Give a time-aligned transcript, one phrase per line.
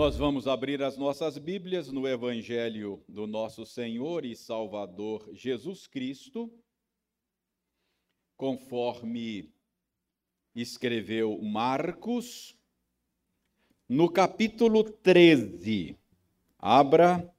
[0.00, 6.50] Nós vamos abrir as nossas Bíblias no Evangelho do nosso Senhor e Salvador Jesus Cristo,
[8.34, 9.52] conforme
[10.54, 12.56] escreveu Marcos,
[13.86, 15.98] no capítulo 13.
[16.58, 17.30] Abra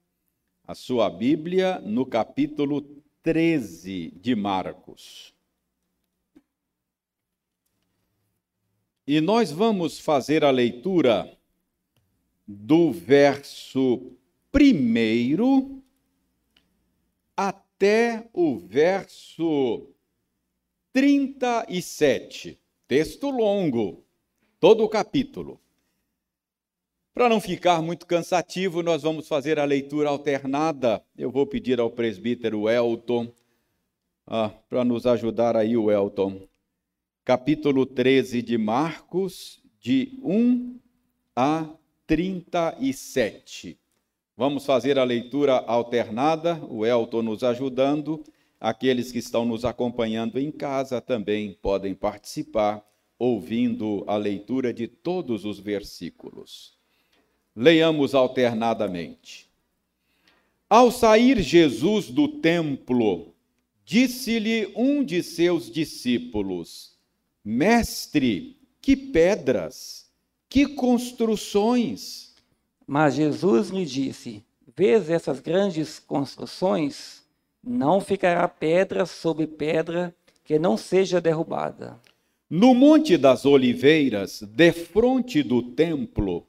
[0.64, 2.84] a sua Bíblia no capítulo
[3.24, 5.34] 13 de Marcos.
[9.08, 11.41] E nós vamos fazer a leitura
[12.60, 14.12] do verso
[14.52, 15.82] primeiro
[17.36, 19.88] até o verso
[20.92, 22.60] 37.
[22.88, 24.04] Texto longo,
[24.60, 25.60] todo o capítulo.
[27.14, 31.04] Para não ficar muito cansativo, nós vamos fazer a leitura alternada.
[31.18, 33.34] Eu vou pedir ao presbítero Elton
[34.28, 36.48] ah, para nos ajudar aí, o Elton.
[37.24, 40.80] Capítulo 13 de Marcos, de 1
[41.36, 41.70] a
[42.12, 43.80] 37.
[44.36, 48.22] Vamos fazer a leitura alternada, o Elton nos ajudando.
[48.60, 52.86] Aqueles que estão nos acompanhando em casa também podem participar,
[53.18, 56.74] ouvindo a leitura de todos os versículos.
[57.56, 59.50] Leiamos alternadamente.
[60.70, 63.34] Ao sair Jesus do templo,
[63.86, 66.94] disse-lhe um de seus discípulos:
[67.42, 70.01] Mestre, que pedras!
[70.52, 72.34] Que construções!
[72.86, 74.44] Mas Jesus lhe disse:
[74.76, 77.24] Vês essas grandes construções?
[77.64, 81.98] Não ficará pedra sobre pedra que não seja derrubada.
[82.50, 86.46] No Monte das Oliveiras, defronte do templo,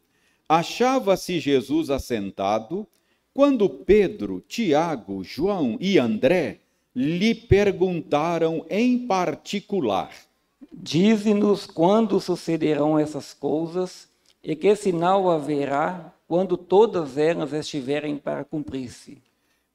[0.48, 2.84] achava-se Jesus assentado,
[3.32, 6.58] quando Pedro, Tiago, João e André
[6.92, 10.10] lhe perguntaram em particular:
[10.70, 14.08] Dize-nos quando sucederão essas coisas
[14.42, 19.18] e que sinal haverá quando todas elas estiverem para cumprir-se.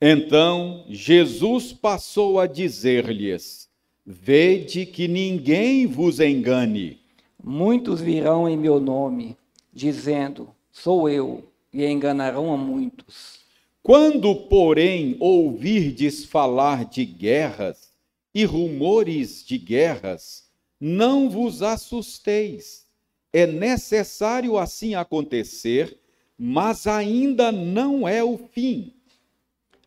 [0.02, 3.68] Então Jesus passou a dizer-lhes:
[4.06, 7.00] Vede que ninguém vos engane.
[7.44, 9.38] Muitos virão em meu nome,
[9.74, 11.44] dizendo: Sou eu,
[11.74, 13.40] e enganarão a muitos.
[13.82, 17.94] Quando, porém, ouvirdes falar de guerras
[18.34, 20.47] e rumores de guerras,
[20.80, 22.86] não vos assusteis.
[23.34, 26.00] É necessário assim acontecer,
[26.38, 28.94] mas ainda não é o fim.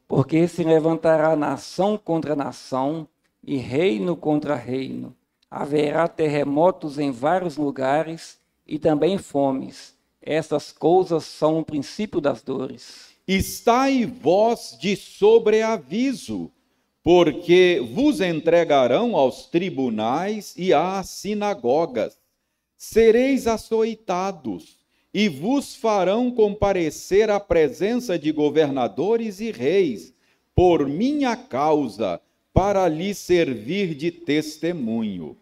[0.07, 3.09] Porque se levantará nação contra nação
[3.43, 5.17] e reino contra reino.
[5.51, 9.95] Haverá terremotos em vários lugares e também fomes.
[10.21, 13.11] Essas coisas são o princípio das dores.
[13.27, 16.51] Estai vós de sobreaviso
[17.03, 22.19] porque vos entregarão aos tribunais e às sinagogas.
[22.77, 24.79] Sereis açoitados
[25.13, 30.15] e vos farão comparecer à presença de governadores e reis,
[30.55, 32.21] por minha causa,
[32.53, 35.37] para lhe servir de testemunho.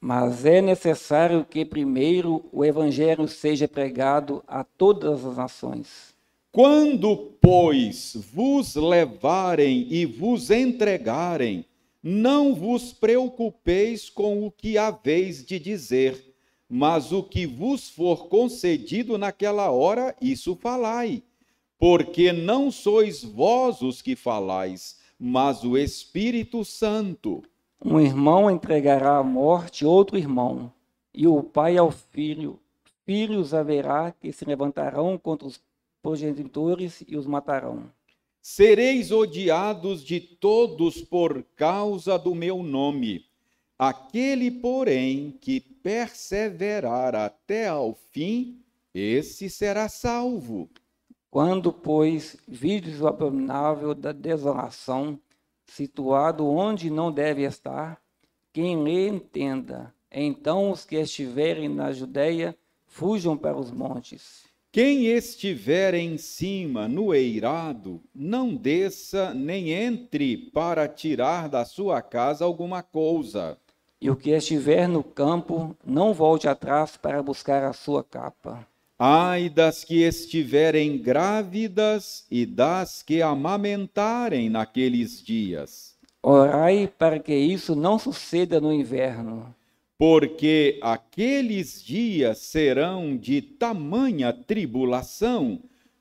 [0.00, 6.13] Mas é necessário que primeiro o evangelho seja pregado a todas as nações.
[6.54, 11.64] Quando, pois, vos levarem e vos entregarem,
[12.00, 16.32] não vos preocupeis com o que haveis de dizer,
[16.68, 21.24] mas o que vos for concedido naquela hora, isso falai.
[21.76, 27.42] Porque não sois vós os que falais, mas o Espírito Santo.
[27.84, 30.72] Um irmão entregará à morte outro irmão,
[31.12, 32.60] e o pai ao filho.
[33.04, 35.60] Filhos haverá que se levantarão contra os
[36.04, 37.90] progenitores e os matarão.
[38.42, 43.24] Sereis odiados de todos por causa do meu nome.
[43.78, 50.68] Aquele, porém, que perseverar até ao fim, esse será salvo.
[51.30, 55.18] Quando, pois, vides o abominável da desolação,
[55.64, 57.98] situado onde não deve estar,
[58.52, 62.54] quem lhe entenda, então os que estiverem na Judéia
[62.86, 64.43] fujam para os montes.
[64.74, 72.44] Quem estiver em cima, no eirado, não desça nem entre para tirar da sua casa
[72.44, 73.56] alguma coisa.
[74.00, 78.66] E o que estiver no campo, não volte atrás para buscar a sua capa.
[78.98, 85.94] Ai das que estiverem grávidas e das que amamentarem naqueles dias.
[86.20, 89.54] Orai para que isso não suceda no inverno
[89.96, 95.60] porque aqueles dias serão de tamanha tribulação,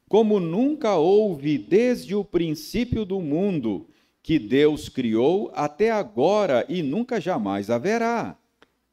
[0.09, 3.87] como nunca houve desde o princípio do mundo,
[4.21, 8.37] que Deus criou até agora e nunca jamais haverá.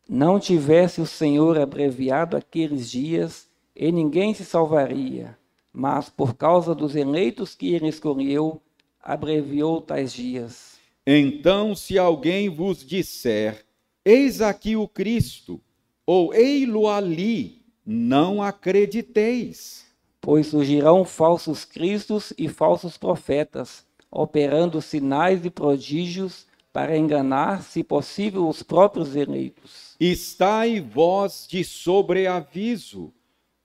[0.08, 5.38] Não tivesse o Senhor abreviado aqueles dias, e ninguém se salvaria.
[5.72, 8.60] mas por causa dos eleitos que ele escolheu,
[9.00, 10.78] abreviou tais dias.
[11.06, 13.64] Então, se alguém vos disser,
[14.04, 15.60] eis aqui o Cristo,
[16.06, 19.86] ou ei-lo ali, não acrediteis.
[20.20, 28.48] Pois surgirão falsos cristos e falsos profetas, operando sinais e prodígios para enganar, se possível,
[28.48, 29.96] os próprios eleitos.
[29.98, 33.12] Estai vós de sobreaviso,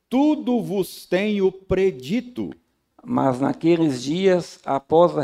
[0.10, 2.52] tudo vos tenho predito.
[3.04, 5.24] Mas naqueles dias, após a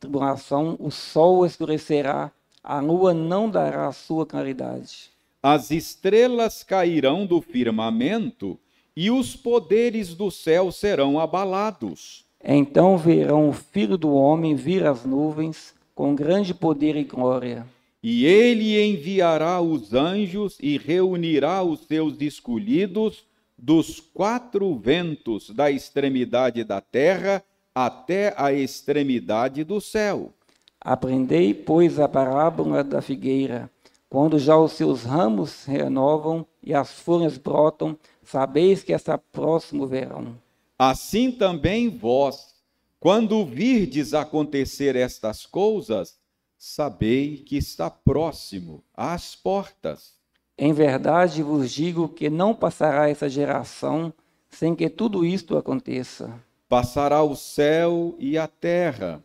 [0.00, 5.10] tribulação, o sol escurecerá, a lua não dará a sua claridade.
[5.42, 8.58] As estrelas cairão do firmamento
[8.94, 12.24] e os poderes do céu serão abalados.
[12.42, 17.66] Então verão o Filho do Homem vir às nuvens com grande poder e glória.
[18.02, 23.24] E ele enviará os anjos e reunirá os seus escolhidos
[23.58, 27.42] dos quatro ventos da extremidade da terra
[27.74, 30.32] até a extremidade do céu.
[30.80, 33.70] Aprendei, pois, a parábola da figueira.
[34.08, 39.86] Quando já os seus ramos renovam e as folhas brotam, sabeis que está próximo o
[39.86, 40.36] verão.
[40.78, 42.54] Assim também vós,
[42.98, 46.18] quando virdes acontecer estas coisas,
[46.58, 50.14] sabei que está próximo às portas.
[50.58, 54.12] Em verdade vos digo que não passará essa geração
[54.48, 56.34] sem que tudo isto aconteça
[56.70, 59.20] passará o céu e a terra,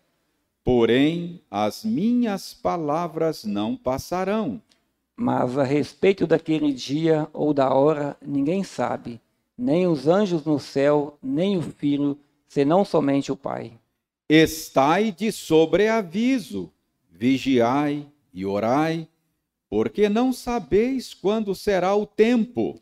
[0.65, 4.59] porém as minhas palavras não passarão.
[5.15, 9.21] Mas a respeito daquele dia ou da hora, ninguém sabe,
[9.55, 12.17] nem os anjos no céu, nem o filho,
[12.47, 13.73] senão somente o Pai.
[14.27, 16.71] Estai de sobreaviso,
[17.11, 19.07] vigiai e orai,
[19.69, 22.81] porque não sabeis quando será o tempo.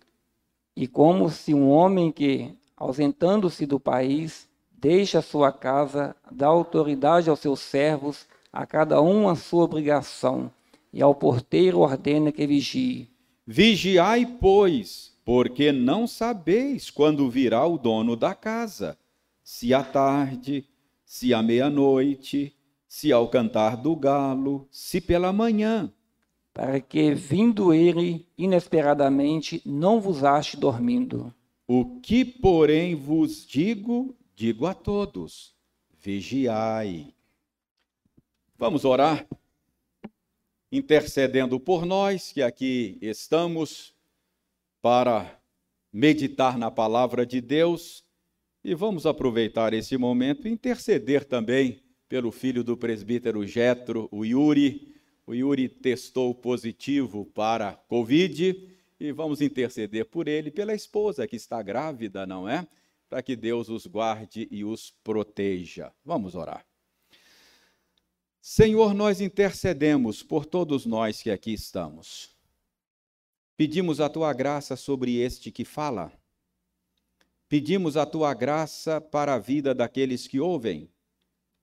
[0.76, 4.48] E como se um homem que, ausentando-se do país,
[4.84, 10.52] deixa a sua casa, dá autoridade aos seus servos, a cada um a sua obrigação,
[10.92, 13.10] e ao porteiro ordena que vigie.
[13.48, 18.98] Vigiai, pois, porque não sabeis quando virá o dono da casa,
[19.42, 20.66] se à tarde,
[21.06, 22.54] se à meia-noite,
[22.86, 25.90] se ao cantar do galo, se pela manhã.
[26.54, 31.34] Para que, vindo ele inesperadamente, não vos ache dormindo.
[31.66, 35.56] O que, porém, vos digo, digo a todos:
[36.00, 37.14] vigiai.
[38.58, 39.28] Vamos orar,
[40.72, 43.94] intercedendo por nós que aqui estamos
[44.82, 45.40] para
[45.92, 48.04] meditar na palavra de Deus
[48.64, 54.94] e vamos aproveitar esse momento e interceder também pelo filho do presbítero Jetro, o Yuri.
[55.26, 58.70] O Yuri testou positivo para Covid
[59.00, 62.68] e vamos interceder por ele, pela esposa que está grávida, não é?
[63.14, 65.94] Para que Deus os guarde e os proteja.
[66.04, 66.66] Vamos orar.
[68.42, 72.36] Senhor, nós intercedemos por todos nós que aqui estamos.
[73.56, 76.12] Pedimos a tua graça sobre este que fala.
[77.48, 80.90] Pedimos a tua graça para a vida daqueles que ouvem,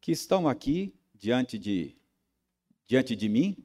[0.00, 1.96] que estão aqui diante de
[2.86, 3.56] diante de mim,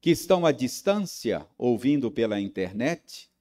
[0.00, 3.31] que estão à distância ouvindo pela internet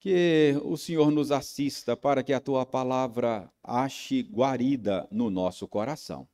[0.00, 6.26] que o Senhor nos assista para que a tua palavra ache guarida no nosso coração.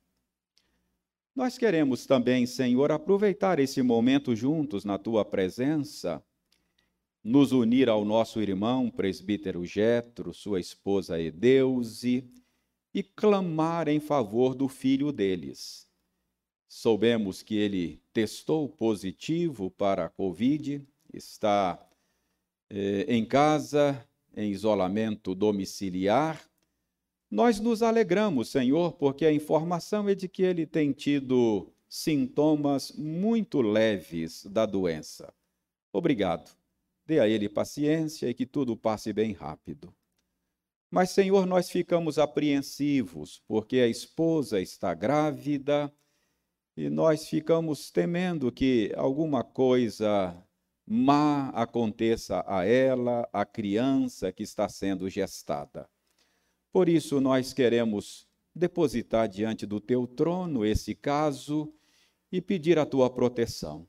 [1.34, 6.22] Nós queremos também, Senhor, aproveitar esse momento juntos na tua presença,
[7.22, 12.24] nos unir ao nosso irmão presbítero Jetro, sua esposa Edeuze,
[12.94, 15.86] e clamar em favor do filho deles.
[16.68, 20.82] Soubemos que ele testou positivo para a Covid,
[21.12, 21.85] está
[22.70, 24.06] eh, em casa,
[24.36, 26.42] em isolamento domiciliar.
[27.30, 33.60] Nós nos alegramos, Senhor, porque a informação é de que ele tem tido sintomas muito
[33.60, 35.32] leves da doença.
[35.92, 36.56] Obrigado.
[37.06, 39.94] Dê a ele paciência e que tudo passe bem rápido.
[40.90, 45.92] Mas, Senhor, nós ficamos apreensivos porque a esposa está grávida
[46.76, 50.36] e nós ficamos temendo que alguma coisa
[50.86, 55.88] má aconteça a ela, a criança que está sendo gestada.
[56.72, 61.72] Por isso, nós queremos depositar diante do teu trono esse caso
[62.30, 63.86] e pedir a tua proteção.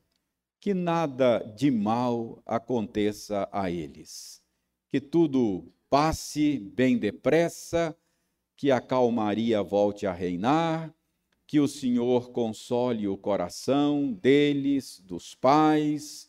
[0.60, 4.42] Que nada de mal aconteça a eles.
[4.90, 7.96] Que tudo passe bem depressa,
[8.56, 10.92] que a calmaria volte a reinar,
[11.46, 16.27] que o Senhor console o coração deles, dos pais,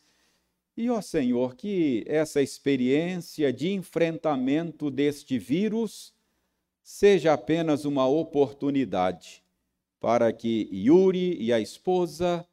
[0.79, 6.13] e, ó Senhor, que essa experiência de enfrentamento deste vírus
[6.81, 9.43] seja apenas uma oportunidade
[9.99, 12.47] para que Yuri e a esposa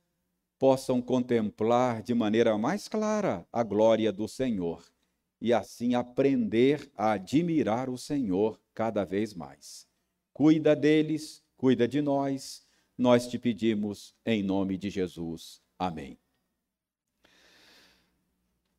[0.58, 4.84] possam contemplar de maneira mais clara a glória do Senhor
[5.40, 9.86] e assim aprender a admirar o Senhor cada vez mais.
[10.32, 12.66] Cuida deles, cuida de nós,
[12.98, 15.62] nós te pedimos em nome de Jesus.
[15.78, 16.18] Amém.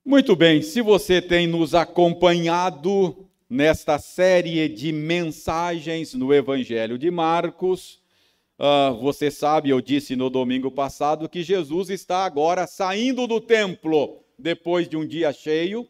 [0.08, 8.00] Muito bem, se você tem nos acompanhado nesta série de mensagens no Evangelho de Marcos,
[8.60, 14.24] Uh, você sabe, eu disse no domingo passado que Jesus está agora saindo do templo
[14.36, 15.88] depois de um dia cheio,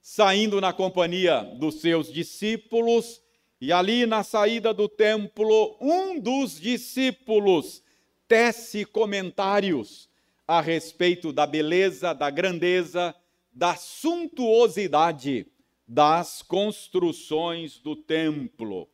[0.00, 3.20] saindo na companhia dos seus discípulos,
[3.60, 7.82] e ali na saída do templo, um dos discípulos
[8.26, 10.08] tece comentários
[10.46, 13.14] a respeito da beleza, da grandeza,
[13.58, 15.50] da suntuosidade
[15.84, 18.88] das construções do templo.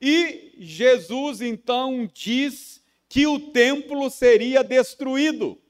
[0.00, 5.62] E Jesus então diz que o templo seria destruído,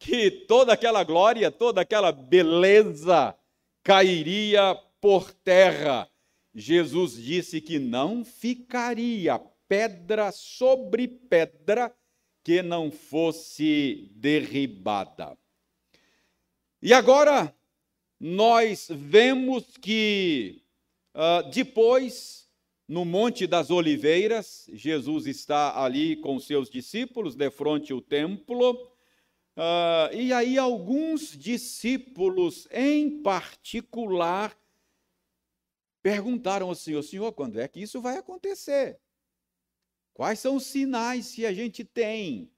[0.00, 3.36] que toda aquela glória, toda aquela beleza
[3.84, 6.10] cairia por terra.
[6.52, 11.94] Jesus disse que não ficaria pedra sobre pedra
[12.42, 15.38] que não fosse derribada.
[16.82, 17.54] E agora
[18.20, 20.62] nós vemos que
[21.14, 22.40] uh, depois
[22.90, 30.12] no Monte das Oliveiras, Jesus está ali com seus discípulos, de frente ao templo, uh,
[30.12, 34.58] e aí alguns discípulos, em particular,
[36.02, 38.98] perguntaram ao Senhor: Senhor, quando é que isso vai acontecer?
[40.12, 42.50] Quais são os sinais que a gente tem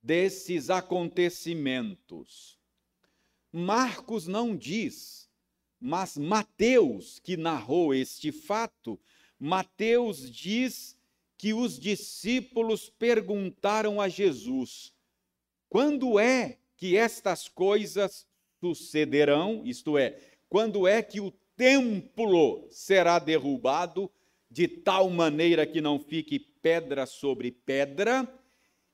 [0.00, 2.60] desses acontecimentos?
[3.56, 5.28] Marcos não diz,
[5.80, 8.98] mas Mateus, que narrou este fato,
[9.38, 10.98] Mateus diz
[11.38, 14.92] que os discípulos perguntaram a Jesus:
[15.68, 18.26] quando é que estas coisas
[18.58, 19.62] sucederão?
[19.64, 20.18] Isto é,
[20.48, 24.10] quando é que o templo será derrubado
[24.50, 28.28] de tal maneira que não fique pedra sobre pedra?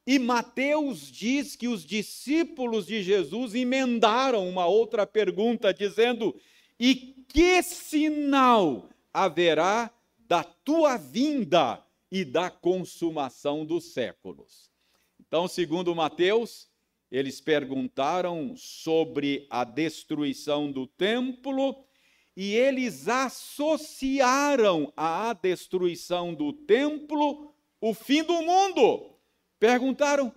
[0.07, 6.35] E Mateus diz que os discípulos de Jesus emendaram uma outra pergunta, dizendo:
[6.79, 6.95] E
[7.29, 14.71] que sinal haverá da tua vinda e da consumação dos séculos.
[15.19, 16.69] Então, segundo Mateus,
[17.11, 21.85] eles perguntaram sobre a destruição do templo
[22.37, 29.20] e eles associaram à destruição do templo o fim do mundo.
[29.61, 30.35] Perguntaram: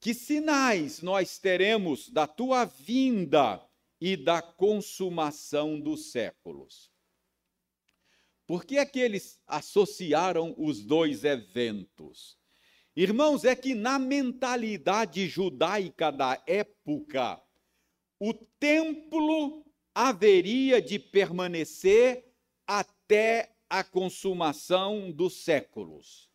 [0.00, 3.60] que sinais nós teremos da tua vinda
[4.00, 6.88] e da consumação dos séculos?
[8.46, 12.38] Por que é que eles associaram os dois eventos?
[12.94, 17.42] Irmãos, é que na mentalidade judaica da época,
[18.20, 22.24] o templo haveria de permanecer
[22.66, 26.27] até a consumação dos séculos.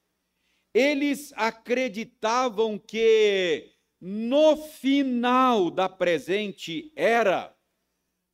[0.74, 7.56] Eles acreditavam que no final da presente era,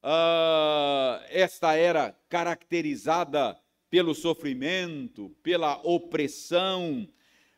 [0.02, 7.08] uh, esta era caracterizada pelo sofrimento, pela opressão.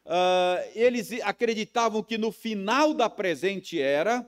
[0.03, 4.27] Uh, eles acreditavam que no final da presente era,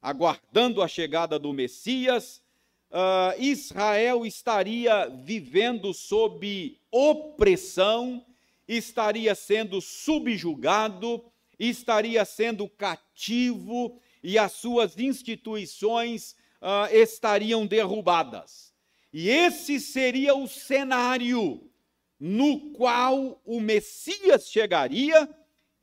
[0.00, 2.44] aguardando a chegada do Messias,
[2.90, 8.24] uh, Israel estaria vivendo sob opressão,
[8.66, 11.24] estaria sendo subjugado,
[11.58, 18.72] estaria sendo cativo e as suas instituições uh, estariam derrubadas.
[19.12, 21.70] E esse seria o cenário
[22.18, 25.28] no qual o Messias chegaria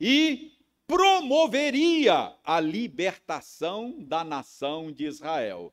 [0.00, 0.52] e
[0.86, 5.72] promoveria a libertação da nação de Israel.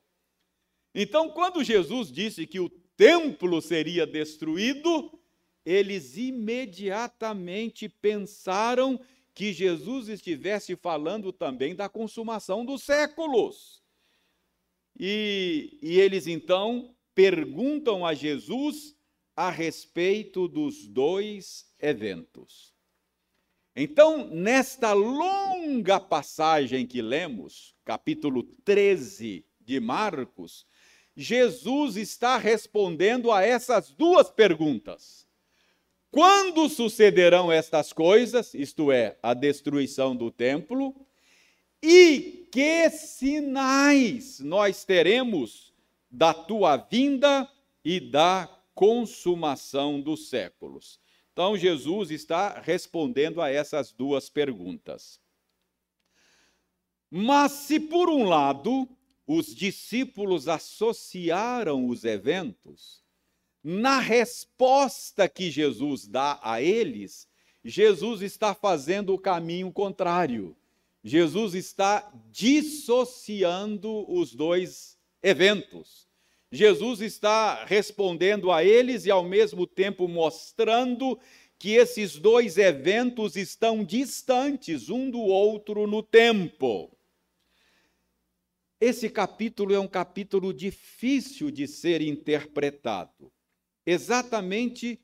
[0.94, 5.19] Então, quando Jesus disse que o templo seria destruído,
[5.64, 9.00] eles imediatamente pensaram
[9.34, 13.82] que Jesus estivesse falando também da consumação dos séculos.
[14.98, 18.96] E, e eles então perguntam a Jesus
[19.36, 22.74] a respeito dos dois eventos.
[23.74, 30.66] Então, nesta longa passagem que lemos, capítulo 13 de Marcos,
[31.16, 35.29] Jesus está respondendo a essas duas perguntas.
[36.10, 40.94] Quando sucederão estas coisas, isto é, a destruição do templo,
[41.82, 45.72] e que sinais nós teremos
[46.10, 47.48] da tua vinda
[47.84, 51.00] e da consumação dos séculos.
[51.32, 55.20] Então, Jesus está respondendo a essas duas perguntas.
[57.10, 58.88] Mas se, por um lado,
[59.26, 63.02] os discípulos associaram os eventos,
[63.62, 67.28] na resposta que Jesus dá a eles,
[67.64, 70.56] Jesus está fazendo o caminho contrário.
[71.02, 76.08] Jesus está dissociando os dois eventos.
[76.52, 81.18] Jesus está respondendo a eles e, ao mesmo tempo, mostrando
[81.58, 86.90] que esses dois eventos estão distantes um do outro no tempo.
[88.80, 93.30] Esse capítulo é um capítulo difícil de ser interpretado,
[93.84, 95.00] exatamente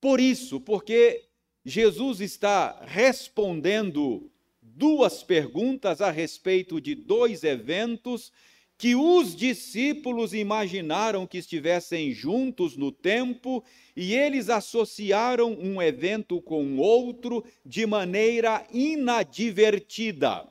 [0.00, 1.28] por isso, porque
[1.64, 4.30] Jesus está respondendo
[4.62, 8.32] duas perguntas a respeito de dois eventos
[8.78, 13.62] que os discípulos imaginaram que estivessem juntos no tempo
[13.94, 20.50] e eles associaram um evento com outro de maneira inadvertida.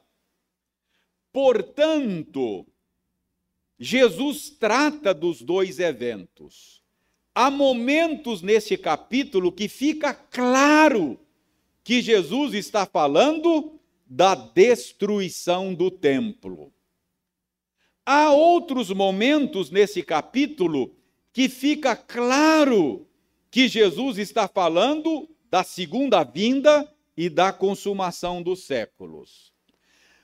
[1.33, 2.67] Portanto,
[3.79, 6.78] Jesus trata dos dois eventos.
[7.33, 11.19] Há momentos nesse capítulo que fica claro
[11.83, 16.73] que Jesus está falando da destruição do templo.
[18.05, 20.95] Há outros momentos nesse capítulo
[21.31, 23.07] que fica claro
[23.51, 29.53] que Jesus está falando da segunda vinda e da consumação dos séculos.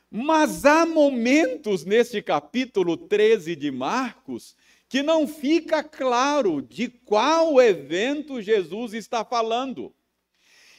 [0.09, 4.55] Mas há momentos nesse capítulo 13 de Marcos
[4.95, 9.93] que não fica claro de qual evento Jesus está falando.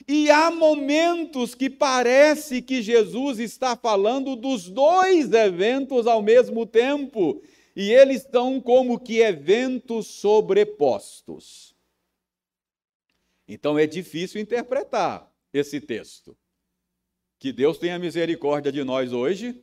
[0.09, 7.43] E há momentos que parece que Jesus está falando dos dois eventos ao mesmo tempo,
[7.77, 11.77] e eles estão como que eventos sobrepostos.
[13.47, 16.35] Então é difícil interpretar esse texto.
[17.39, 19.63] Que Deus tenha misericórdia de nós hoje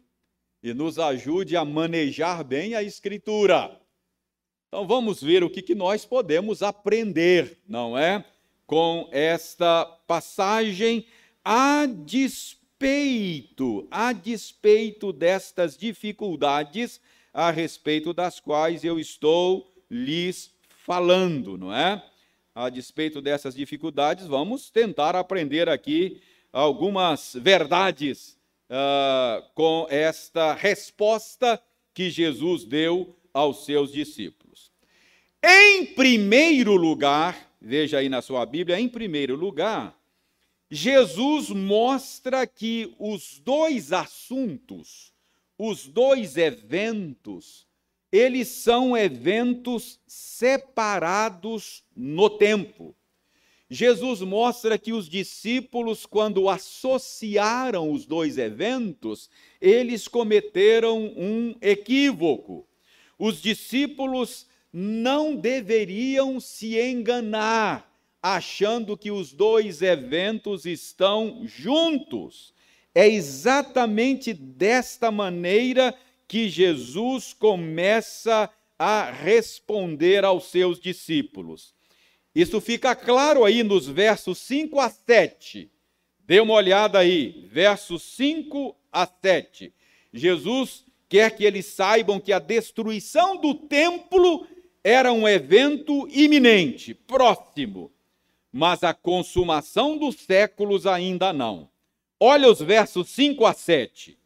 [0.61, 3.81] e nos ajude a manejar bem a Escritura.
[4.73, 8.25] Então vamos ver o que, que nós podemos aprender, não é?
[8.65, 11.05] com esta passagem
[11.45, 16.99] a despeito, a despeito destas dificuldades
[17.31, 20.51] a respeito das quais eu estou lhes
[20.83, 22.03] falando, não é?
[22.55, 26.19] A despeito dessas dificuldades, vamos tentar aprender aqui
[26.51, 28.39] algumas verdades
[28.71, 31.61] uh, com esta resposta
[31.93, 34.42] que Jesus deu aos seus discípulos.
[35.45, 39.93] Em primeiro lugar, veja aí na sua Bíblia, em primeiro lugar,
[40.71, 45.11] Jesus mostra que os dois assuntos,
[45.57, 47.67] os dois eventos,
[48.09, 52.95] eles são eventos separados no tempo.
[53.69, 59.29] Jesus mostra que os discípulos, quando associaram os dois eventos,
[59.59, 62.65] eles cometeram um equívoco.
[63.19, 67.87] Os discípulos não deveriam se enganar,
[68.21, 72.53] achando que os dois eventos estão juntos.
[72.95, 75.95] É exatamente desta maneira
[76.27, 81.75] que Jesus começa a responder aos seus discípulos.
[82.33, 85.69] Isso fica claro aí nos versos 5 a 7.
[86.25, 89.71] Dê uma olhada aí, versos 5 a 7.
[90.11, 94.47] Jesus quer que eles saibam que a destruição do templo
[94.83, 97.91] era um evento iminente, próximo,
[98.51, 101.69] mas a consumação dos séculos ainda não.
[102.19, 104.17] Olha os versos 5 a 7.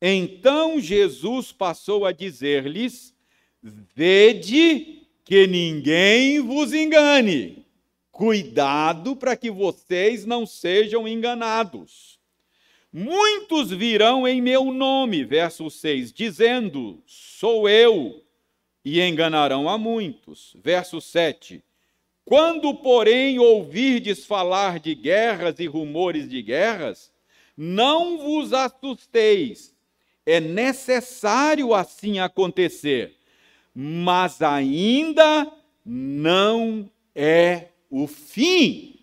[0.00, 3.14] Então Jesus passou a dizer-lhes:
[3.62, 7.64] Vede que ninguém vos engane.
[8.12, 12.18] Cuidado para que vocês não sejam enganados.
[12.92, 18.25] Muitos virão em meu nome, verso 6, dizendo: Sou eu
[18.88, 20.56] e enganarão a muitos.
[20.62, 21.60] Verso 7.
[22.24, 27.12] Quando, porém, ouvirdes falar de guerras e rumores de guerras,
[27.56, 29.74] não vos assusteis.
[30.24, 33.16] É necessário assim acontecer,
[33.74, 35.52] mas ainda
[35.84, 39.00] não é o fim.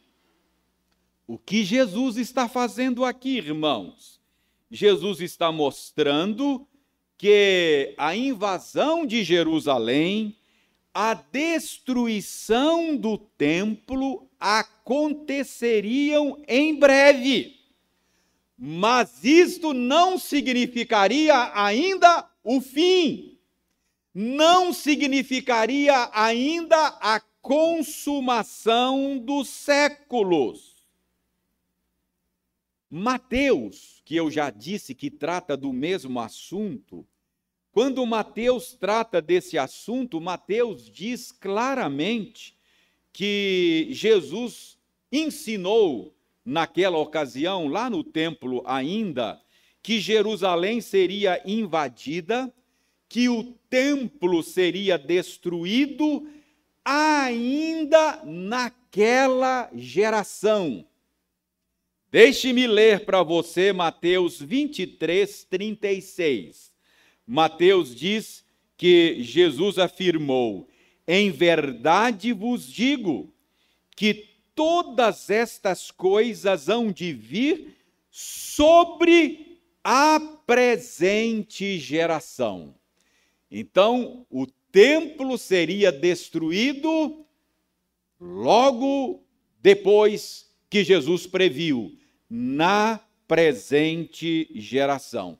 [1.27, 4.17] O que Jesus está fazendo aqui, irmãos?
[4.71, 6.65] Jesus está mostrando
[7.23, 10.35] que a invasão de Jerusalém,
[10.93, 17.61] a destruição do templo aconteceriam em breve.
[18.57, 23.39] Mas isto não significaria ainda o fim,
[24.13, 30.73] não significaria ainda a consumação dos séculos.
[32.89, 37.07] Mateus, que eu já disse que trata do mesmo assunto,
[37.73, 42.55] quando Mateus trata desse assunto, Mateus diz claramente
[43.11, 44.77] que Jesus
[45.11, 46.13] ensinou
[46.45, 49.41] naquela ocasião, lá no templo ainda,
[49.81, 52.53] que Jerusalém seria invadida,
[53.09, 56.29] que o templo seria destruído
[56.85, 60.85] ainda naquela geração.
[62.11, 66.72] Deixe-me ler para você Mateus 23, 36.
[67.25, 68.43] Mateus diz
[68.77, 70.67] que Jesus afirmou:
[71.07, 73.33] Em verdade vos digo
[73.95, 77.75] que todas estas coisas hão de vir
[78.11, 82.75] sobre a presente geração.
[83.49, 87.25] Então, o templo seria destruído
[88.19, 89.23] logo
[89.61, 91.95] depois que Jesus previu,
[92.29, 95.37] na presente geração.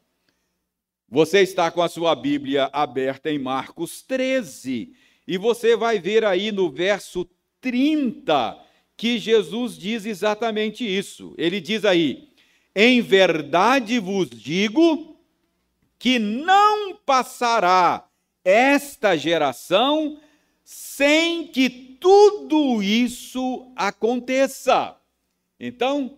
[1.13, 4.95] Você está com a sua Bíblia aberta em Marcos 13
[5.27, 7.29] e você vai ver aí no verso
[7.61, 8.59] 30
[8.97, 11.35] que Jesus diz exatamente isso.
[11.37, 12.29] Ele diz aí:
[12.75, 15.15] Em verdade vos digo
[15.99, 18.09] que não passará
[18.43, 20.19] esta geração
[20.63, 21.69] sem que
[22.01, 24.97] tudo isso aconteça.
[25.59, 26.17] Então,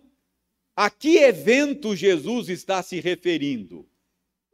[0.74, 3.86] a que evento Jesus está se referindo?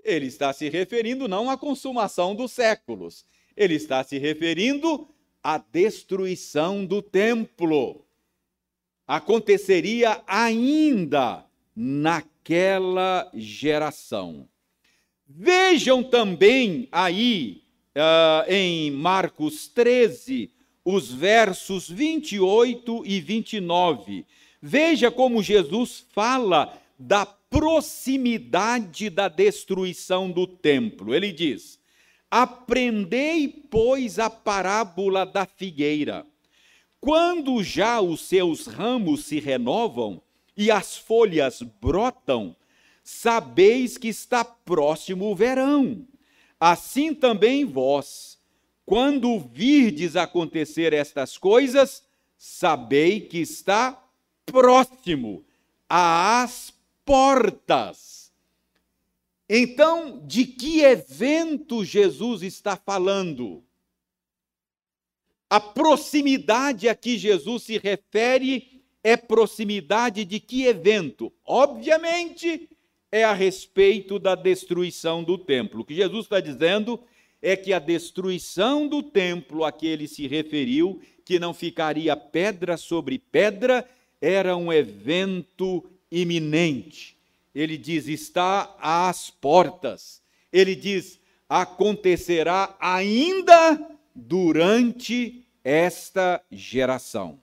[0.03, 3.25] Ele está se referindo não à consumação dos séculos,
[3.57, 5.09] ele está se referindo
[5.43, 8.05] à destruição do templo.
[9.07, 14.49] Aconteceria ainda naquela geração.
[15.27, 17.63] Vejam também aí
[17.97, 20.51] uh, em Marcos 13,
[20.85, 24.27] os versos 28 e 29.
[24.61, 31.15] Veja como Jesus fala da proximidade da destruição do templo.
[31.15, 31.79] Ele diz:
[32.31, 36.27] Aprendei, pois, a parábola da figueira.
[36.99, 40.23] Quando já os seus ramos se renovam
[40.57, 42.57] e as folhas brotam,
[43.05, 46.07] sabeis que está próximo o verão.
[46.59, 48.39] Assim também vós,
[48.87, 52.03] quando virdes acontecer estas coisas,
[52.39, 54.01] sabei que está
[54.47, 55.45] próximo
[55.89, 56.73] às
[57.05, 58.33] portas.
[59.49, 63.63] Então, de que evento Jesus está falando?
[65.51, 71.33] A proximidade a que Jesus se refere é proximidade de que evento?
[71.45, 72.69] Obviamente,
[73.11, 75.83] é a respeito da destruição do templo.
[75.83, 76.99] O que Jesus está dizendo
[77.43, 82.77] é que a destruição do templo a que ele se referiu, que não ficaria pedra
[82.77, 83.87] sobre pedra,
[84.21, 87.17] era um evento iminente.
[87.55, 90.23] Ele diz: está às portas.
[90.53, 97.41] Ele diz: acontecerá ainda durante esta geração.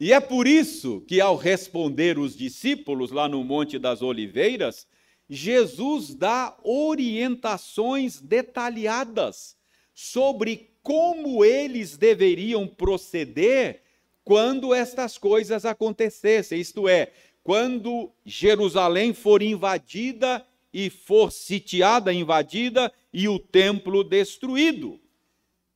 [0.00, 4.86] E é por isso que, ao responder os discípulos lá no Monte das Oliveiras,
[5.28, 9.56] Jesus dá orientações detalhadas
[9.94, 13.82] sobre como eles deveriam proceder
[14.24, 23.28] quando estas coisas acontecessem, isto é, quando Jerusalém for invadida e for sitiada, invadida e
[23.28, 25.00] o templo destruído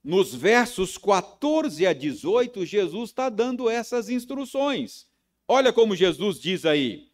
[0.07, 5.05] nos versos 14 a 18, Jesus está dando essas instruções.
[5.49, 7.09] Olha como Jesus diz aí: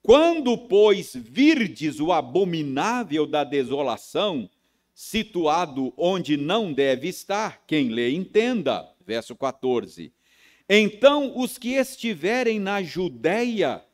[0.00, 4.48] Quando, pois, virdes o abominável da desolação,
[4.94, 8.88] situado onde não deve estar, quem lê entenda.
[9.04, 10.12] Verso 14.
[10.68, 13.84] Então os que estiverem na Judéia,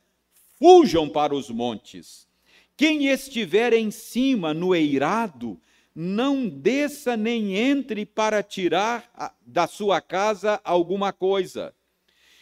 [0.59, 2.29] fujam para os montes.
[2.77, 5.61] Quem estiver em cima, no eirado,
[5.95, 9.11] não desça nem entre para tirar
[9.45, 11.75] da sua casa alguma coisa.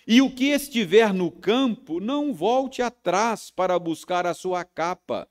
[0.07, 5.29] E o que estiver no campo, não volte atrás para buscar a sua capa.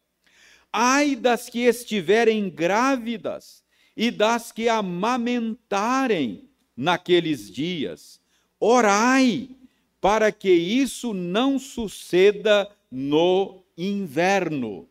[0.72, 3.64] Ai das que estiverem grávidas
[3.96, 8.19] e das que amamentarem naqueles dias.
[8.60, 9.50] Orai
[10.02, 14.88] para que isso não suceda no inverno.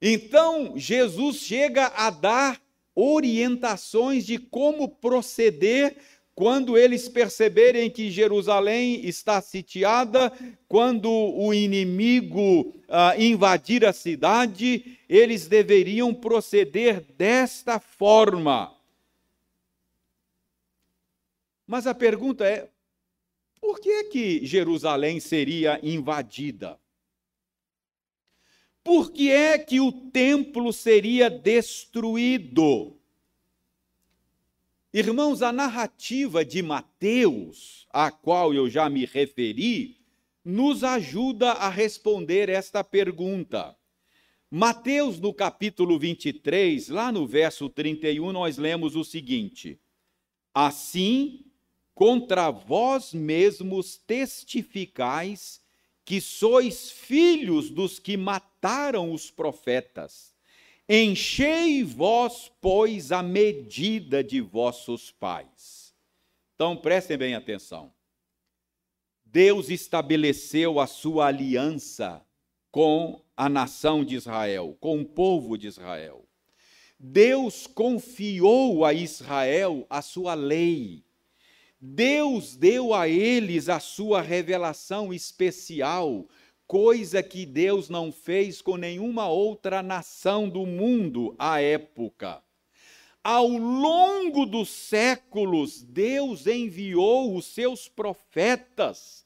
[0.00, 2.60] Então, Jesus chega a dar
[2.94, 5.96] orientações de como proceder
[6.34, 10.32] quando eles perceberem que Jerusalém está sitiada,
[10.68, 18.72] quando o inimigo ah, invadir a cidade, eles deveriam proceder desta forma.
[21.66, 22.68] Mas a pergunta é:
[23.60, 26.78] por que que Jerusalém seria invadida?
[28.82, 32.96] Por que é que o templo seria destruído?
[34.92, 39.98] Irmãos, a narrativa de Mateus, a qual eu já me referi,
[40.42, 43.76] nos ajuda a responder esta pergunta.
[44.50, 49.78] Mateus, no capítulo 23, lá no verso 31, nós lemos o seguinte:
[50.54, 51.44] Assim,
[51.98, 55.60] contra vós mesmos testificais
[56.04, 60.32] que sois filhos dos que mataram os profetas.
[60.88, 65.92] Enchei vós, pois, a medida de vossos pais.
[66.54, 67.92] Então prestem bem atenção.
[69.24, 72.24] Deus estabeleceu a sua aliança
[72.70, 76.24] com a nação de Israel, com o povo de Israel.
[76.96, 81.07] Deus confiou a Israel a sua lei.
[81.80, 86.26] Deus deu a eles a sua revelação especial,
[86.66, 92.42] coisa que Deus não fez com nenhuma outra nação do mundo à época.
[93.22, 99.24] Ao longo dos séculos, Deus enviou os seus profetas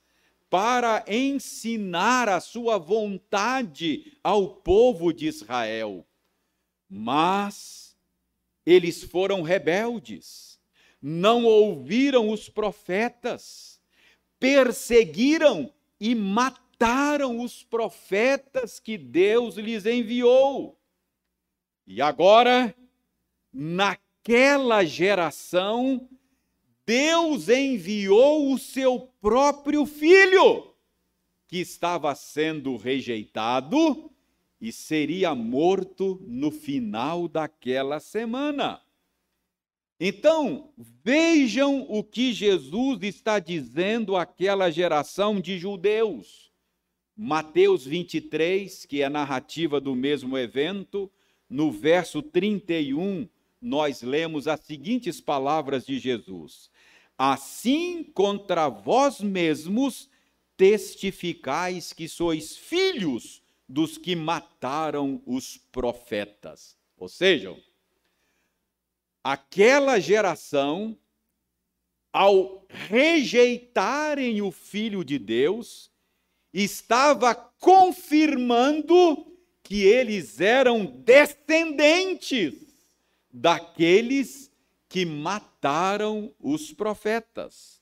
[0.50, 6.06] para ensinar a sua vontade ao povo de Israel.
[6.86, 7.96] Mas
[8.66, 10.51] eles foram rebeldes
[11.02, 13.80] não ouviram os profetas,
[14.38, 20.78] perseguiram e mataram os profetas que Deus lhes enviou.
[21.84, 22.72] E agora,
[23.52, 26.08] naquela geração,
[26.86, 30.72] Deus enviou o seu próprio filho,
[31.48, 34.10] que estava sendo rejeitado
[34.60, 38.80] e seria morto no final daquela semana.
[40.04, 40.72] Então,
[41.04, 46.50] vejam o que Jesus está dizendo àquela geração de judeus.
[47.16, 51.08] Mateus 23, que é a narrativa do mesmo evento,
[51.48, 53.28] no verso 31,
[53.60, 56.68] nós lemos as seguintes palavras de Jesus:
[57.16, 60.10] Assim contra vós mesmos
[60.56, 66.76] testificais que sois filhos dos que mataram os profetas.
[66.96, 67.56] Ou seja,
[69.22, 70.96] aquela geração,
[72.12, 75.90] ao rejeitarem o Filho de Deus,
[76.52, 79.26] estava confirmando
[79.62, 82.54] que eles eram descendentes
[83.32, 84.52] daqueles
[84.88, 87.80] que mataram os profetas.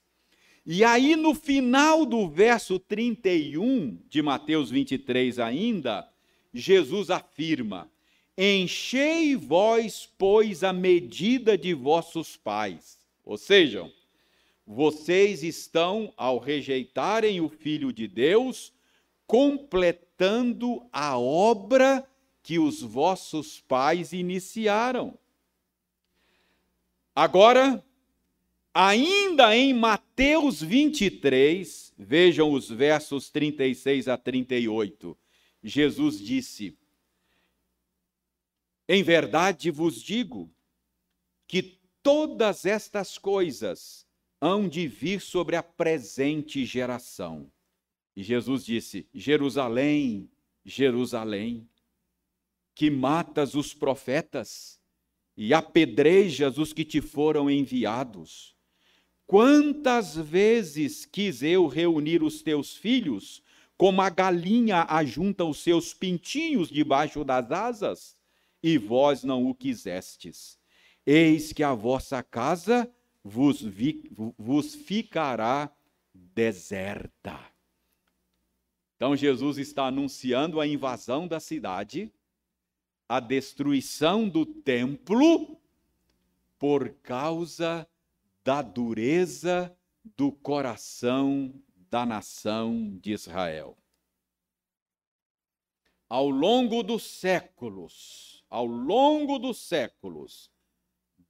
[0.65, 6.09] E aí, no final do verso 31 de Mateus 23, ainda,
[6.55, 7.91] Jesus afirma:
[8.43, 12.99] Enchei vós, pois, a medida de vossos pais.
[13.23, 13.93] Ou seja,
[14.67, 18.73] vocês estão, ao rejeitarem o Filho de Deus,
[19.27, 22.03] completando a obra
[22.43, 25.19] que os vossos pais iniciaram.
[27.15, 27.85] Agora,
[28.73, 35.15] ainda em Mateus 23, vejam os versos 36 a 38,
[35.63, 36.80] Jesus disse:
[38.93, 40.53] em verdade vos digo
[41.47, 44.05] que todas estas coisas
[44.41, 47.49] hão de vir sobre a presente geração.
[48.17, 50.29] E Jesus disse: Jerusalém,
[50.65, 51.69] Jerusalém,
[52.75, 54.81] que matas os profetas
[55.37, 58.57] e apedrejas os que te foram enviados.
[59.25, 63.41] Quantas vezes quis eu reunir os teus filhos,
[63.77, 68.20] como a galinha ajunta os seus pintinhos debaixo das asas?
[68.63, 70.59] E vós não o quisestes.
[71.05, 72.91] Eis que a vossa casa
[73.23, 75.73] vos, vi, vos ficará
[76.15, 77.41] deserta.
[78.97, 82.13] Então Jesus está anunciando a invasão da cidade,
[83.09, 85.59] a destruição do templo,
[86.59, 87.89] por causa
[88.45, 89.75] da dureza
[90.17, 91.55] do coração
[91.91, 93.77] da nação de Israel.
[96.09, 100.51] Ao longo dos séculos, ao longo dos séculos,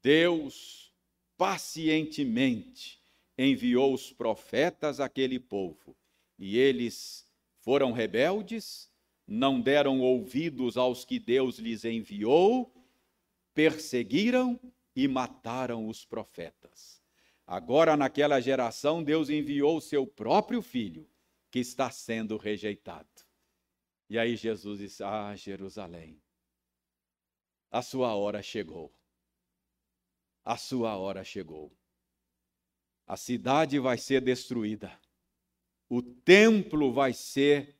[0.02, 0.92] Deus
[1.36, 2.98] pacientemente
[3.36, 5.96] enviou os profetas àquele povo,
[6.38, 7.28] e eles
[7.60, 8.90] foram rebeldes,
[9.26, 12.74] não deram ouvidos aos que Deus lhes enviou,
[13.54, 14.58] perseguiram
[14.96, 17.00] e mataram os profetas.
[17.46, 21.06] Agora, naquela geração, Deus enviou seu próprio filho,
[21.50, 23.08] que está sendo rejeitado.
[24.08, 26.20] E aí Jesus disse: Ah, Jerusalém,
[27.70, 28.92] a sua hora chegou.
[30.44, 31.72] A sua hora chegou.
[33.06, 34.96] a cidade vai ser destruída,
[35.88, 37.76] o templo vai ser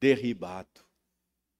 [0.00, 0.84] derribado.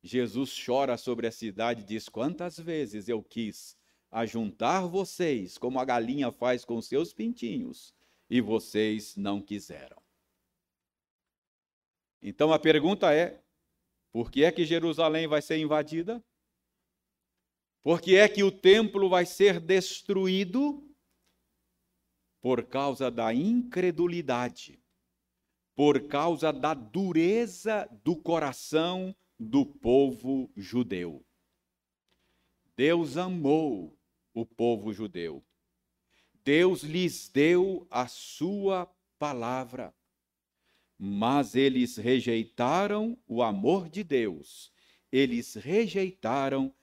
[0.02, 3.76] Jesus chora sobre a cidade e diz: Quantas vezes eu quis
[4.10, 7.94] ajuntar vocês, como a galinha faz com seus pintinhos,
[8.28, 10.02] e vocês não quiseram.
[12.20, 13.40] Então a pergunta é:
[14.10, 16.20] por que é que Jerusalém vai ser invadida?
[17.84, 20.82] Por que é que o templo vai ser destruído?
[22.40, 24.82] Por causa da incredulidade,
[25.76, 31.22] por causa da dureza do coração do povo judeu.
[32.74, 33.94] Deus amou
[34.32, 35.44] o povo judeu.
[36.42, 39.94] Deus lhes deu a sua palavra,
[40.98, 44.72] mas eles rejeitaram o amor de Deus,
[45.12, 46.74] eles rejeitaram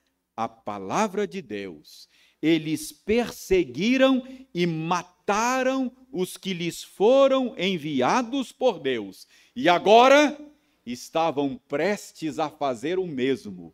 [0.43, 2.08] a palavra de Deus,
[2.41, 4.23] eles perseguiram
[4.54, 10.38] e mataram os que lhes foram enviados por Deus, e agora
[10.86, 13.73] estavam prestes a fazer o mesmo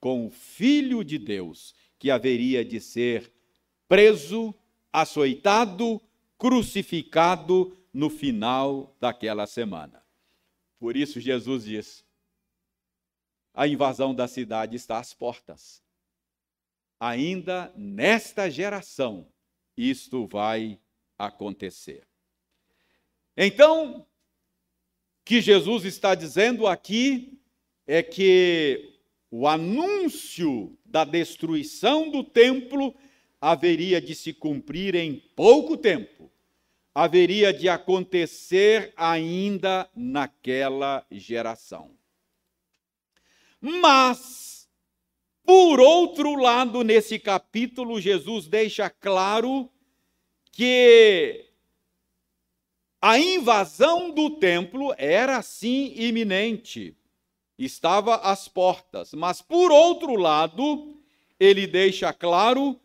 [0.00, 3.32] com o Filho de Deus, que haveria de ser
[3.88, 4.54] preso,
[4.92, 6.00] açoitado,
[6.36, 10.02] crucificado no final daquela semana.
[10.78, 12.04] Por isso, Jesus diz:
[13.52, 15.82] a invasão da cidade está às portas.
[17.00, 19.28] Ainda nesta geração,
[19.76, 20.80] isto vai
[21.16, 22.06] acontecer.
[23.36, 24.06] Então,
[25.24, 27.38] que Jesus está dizendo aqui
[27.86, 28.98] é que
[29.30, 32.94] o anúncio da destruição do templo
[33.40, 36.32] haveria de se cumprir em pouco tempo,
[36.94, 41.96] haveria de acontecer ainda naquela geração.
[43.60, 44.57] Mas,
[45.48, 49.66] por outro lado, nesse capítulo, Jesus deixa claro
[50.52, 51.46] que
[53.00, 56.94] a invasão do templo era sim iminente
[57.58, 59.14] estava às portas.
[59.14, 60.94] Mas, por outro lado,
[61.40, 62.78] ele deixa claro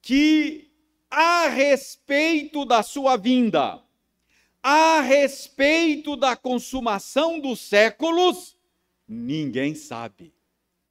[0.00, 0.72] que,
[1.08, 3.80] a respeito da sua vinda,
[4.60, 8.56] a respeito da consumação dos séculos,
[9.06, 10.34] ninguém sabe.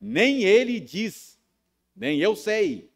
[0.02, 1.40] Nem ele diz,
[1.96, 2.90] nem eu sei.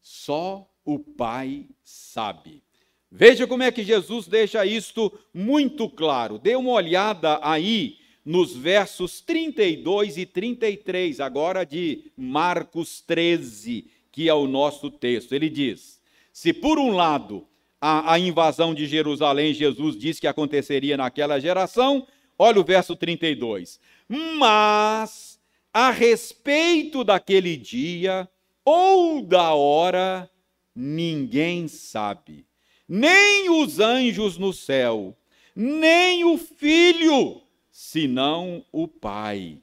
[0.00, 2.62] Só o Pai sabe.
[3.10, 6.38] Veja como é que Jesus deixa isto muito claro.
[6.38, 14.34] Dê uma olhada aí nos versos 32 e 33, agora de Marcos 13, que é
[14.34, 15.32] o nosso texto.
[15.32, 16.00] Ele diz:
[16.32, 17.46] Se por um lado
[17.80, 22.06] a, a invasão de Jerusalém, Jesus disse que aconteceria naquela geração,
[22.38, 23.78] olha o verso 32.
[24.08, 25.33] Mas
[25.74, 28.30] a respeito daquele dia
[28.64, 30.30] ou da hora,
[30.72, 32.46] ninguém sabe,
[32.88, 35.18] nem os anjos no céu,
[35.54, 39.60] nem o filho senão o Pai.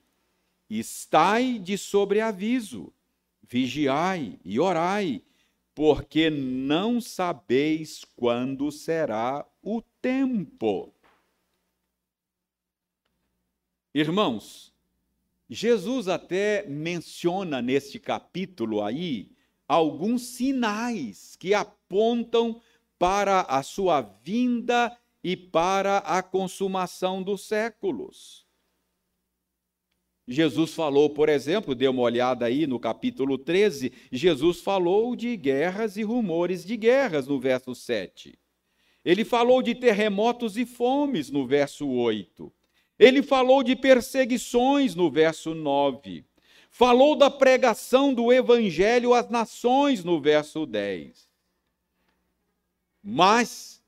[0.69, 2.93] Estai de sobreaviso,
[3.41, 5.21] vigiai e orai,
[5.73, 10.93] porque não sabeis quando será o tempo.
[13.93, 14.70] Irmãos,
[15.53, 19.31] Jesus até menciona neste capítulo aí
[19.67, 22.61] alguns sinais que apontam
[22.97, 28.47] para a sua vinda e para a consumação dos séculos.
[30.25, 35.97] Jesus falou, por exemplo, dê uma olhada aí no capítulo 13, Jesus falou de guerras
[35.97, 38.39] e rumores de guerras no verso 7.
[39.03, 42.53] Ele falou de terremotos e fomes no verso 8.
[43.01, 46.23] Ele falou de perseguições no verso 9.
[46.69, 51.27] Falou da pregação do evangelho às nações no verso 10.
[53.03, 53.81] Mas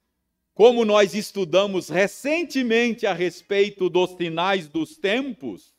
[0.56, 5.76] como nós estudamos recentemente a respeito dos sinais dos tempos,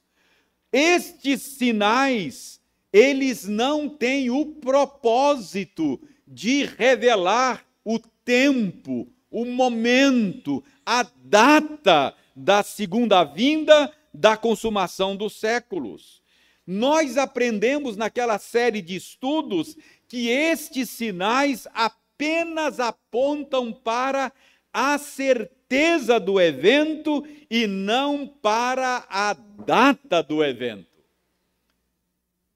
[0.72, 2.60] estes sinais,
[2.92, 13.24] eles não têm o propósito de revelar o tempo, o momento, a data da segunda
[13.24, 16.22] vinda da consumação dos séculos.
[16.66, 19.76] Nós aprendemos naquela série de estudos
[20.08, 24.32] que estes sinais apenas apontam para
[24.72, 30.94] a certeza do evento e não para a data do evento.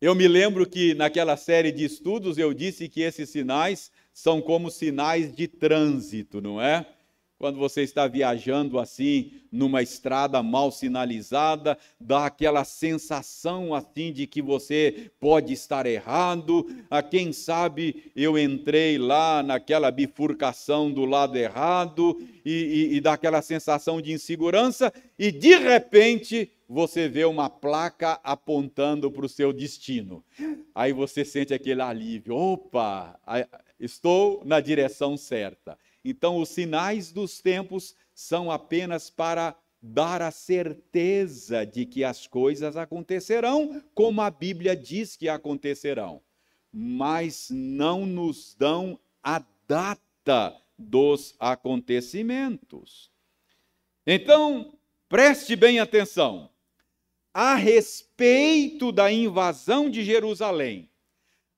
[0.01, 4.70] Eu me lembro que naquela série de estudos eu disse que esses sinais são como
[4.70, 6.87] sinais de trânsito, não é?
[7.39, 14.43] Quando você está viajando assim numa estrada mal sinalizada, dá aquela sensação assim de que
[14.43, 16.66] você pode estar errado.
[16.91, 23.12] A quem sabe eu entrei lá naquela bifurcação do lado errado e, e, e dá
[23.12, 29.53] aquela sensação de insegurança e de repente você vê uma placa apontando para o seu
[29.53, 30.22] destino.
[30.74, 32.36] Aí você sente aquele alívio.
[32.36, 33.18] Opa,
[33.80, 35.78] estou na direção certa.
[36.05, 42.76] Então, os sinais dos tempos são apenas para dar a certeza de que as coisas
[42.76, 46.20] acontecerão, como a Bíblia diz que acontecerão,
[46.72, 53.11] mas não nos dão a data dos acontecimentos.
[54.07, 54.74] Então,
[55.09, 56.51] preste bem atenção.
[57.32, 60.90] A respeito da invasão de Jerusalém,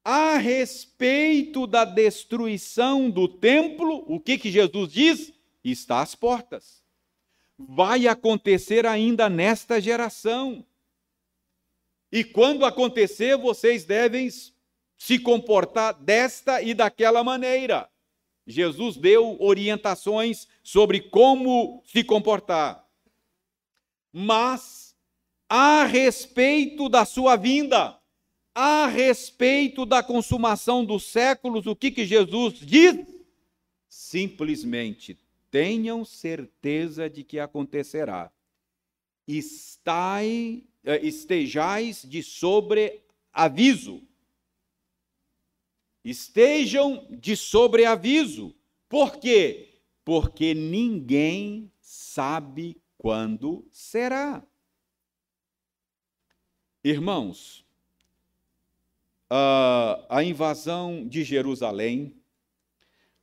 [0.04, 5.32] a respeito da destruição do templo, o que, que Jesus diz?
[5.62, 6.82] Está às portas.
[7.58, 10.64] Vai acontecer ainda nesta geração.
[12.10, 14.28] E quando acontecer, vocês devem
[14.96, 17.88] se comportar desta e daquela maneira.
[18.46, 22.84] Jesus deu orientações sobre como se comportar.
[24.12, 24.96] Mas,
[25.48, 27.99] a respeito da sua vinda,
[28.54, 33.06] a respeito da consumação dos séculos, o que, que Jesus diz?
[33.88, 35.18] Simplesmente
[35.50, 38.32] tenham certeza de que acontecerá.
[39.26, 44.02] Estai, eh, estejais de sobreaviso.
[46.04, 48.54] Estejam de sobreaviso.
[48.88, 49.82] Por quê?
[50.04, 54.44] Porque ninguém sabe quando será.
[56.82, 57.64] Irmãos,
[59.30, 62.16] uh, a invasão de Jerusalém,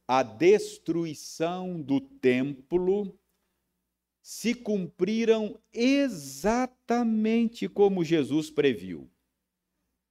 [0.07, 3.17] a destruição do templo,
[4.21, 9.09] se cumpriram exatamente como Jesus previu.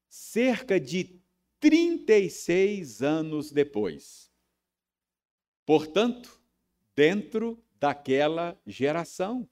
[0.08, 1.20] Cerca de
[1.60, 4.30] 36 anos depois.
[5.64, 6.40] Portanto,
[6.96, 9.48] dentro daquela geração.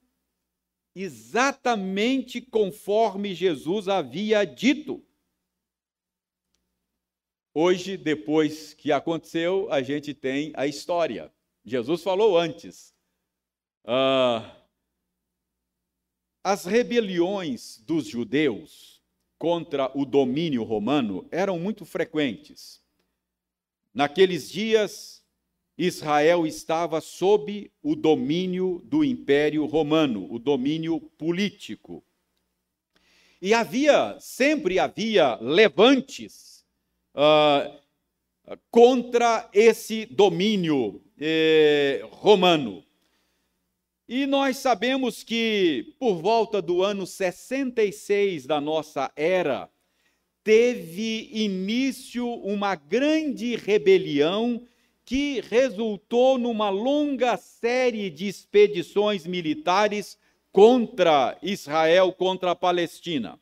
[0.95, 5.05] Exatamente conforme Jesus havia dito.
[7.57, 11.33] Hoje, depois que aconteceu, a gente tem a história.
[11.65, 12.93] Jesus falou antes.
[13.85, 14.57] Ah,
[16.43, 19.01] as rebeliões dos judeus
[19.39, 22.83] contra o domínio romano eram muito frequentes.
[23.95, 25.25] Naqueles dias,
[25.79, 32.05] Israel estava sob o domínio do Império Romano, o domínio político.
[33.41, 36.54] E havia, sempre havia levantes
[37.15, 42.85] uh, contra esse domínio eh, romano.
[44.07, 49.71] E nós sabemos que por volta do ano 66 da nossa era,
[50.43, 54.63] teve início uma grande rebelião
[55.07, 60.19] que resultou numa longa série de expedições militares
[60.53, 63.41] contra Israel, contra a Palestina.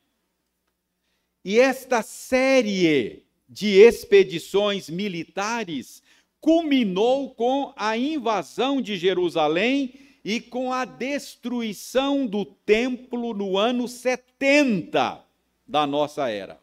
[1.44, 6.02] E esta série de expedições militares
[6.40, 9.92] culminou com a invasão de Jerusalém
[10.24, 15.22] e com a destruição do templo no ano 70
[15.68, 16.58] da nossa era.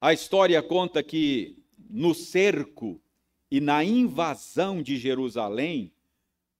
[0.00, 2.98] A história conta que no cerco
[3.50, 5.92] e na invasão de Jerusalém,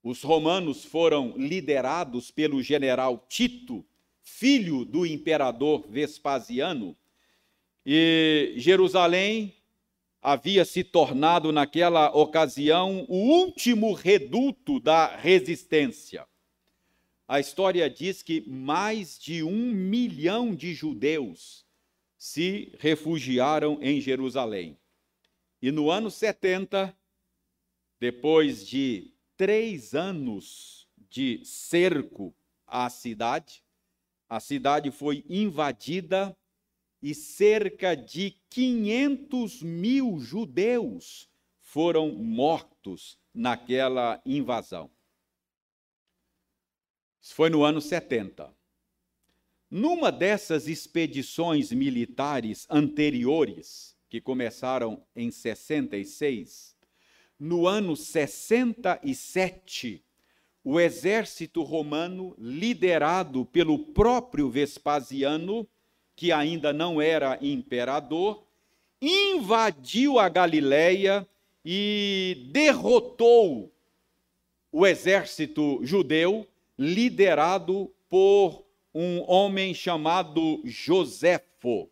[0.02, 3.82] os romanos foram liderados pelo general Tito,
[4.22, 6.94] filho do imperador Vespasiano,
[7.84, 9.54] e Jerusalém
[10.22, 16.26] havia se tornado, naquela ocasião, o último reduto da resistência.
[17.28, 21.66] A história diz que mais de um milhão de judeus
[22.16, 24.78] se refugiaram em Jerusalém.
[25.60, 26.96] E no ano 70,
[28.00, 32.34] depois de três anos de cerco
[32.66, 33.62] à cidade,
[34.28, 36.34] a cidade foi invadida
[37.04, 41.28] e cerca de 500 mil judeus
[41.60, 44.90] foram mortos naquela invasão.
[47.20, 48.50] Isso foi no ano 70.
[49.70, 56.74] Numa dessas expedições militares anteriores, que começaram em 66,
[57.38, 60.02] no ano 67,
[60.64, 65.68] o exército romano, liderado pelo próprio Vespasiano,
[66.16, 68.44] que ainda não era imperador,
[69.00, 71.26] invadiu a Galiléia
[71.64, 73.72] e derrotou
[74.70, 76.46] o exército judeu,
[76.78, 81.88] liderado por um homem chamado Joséfo.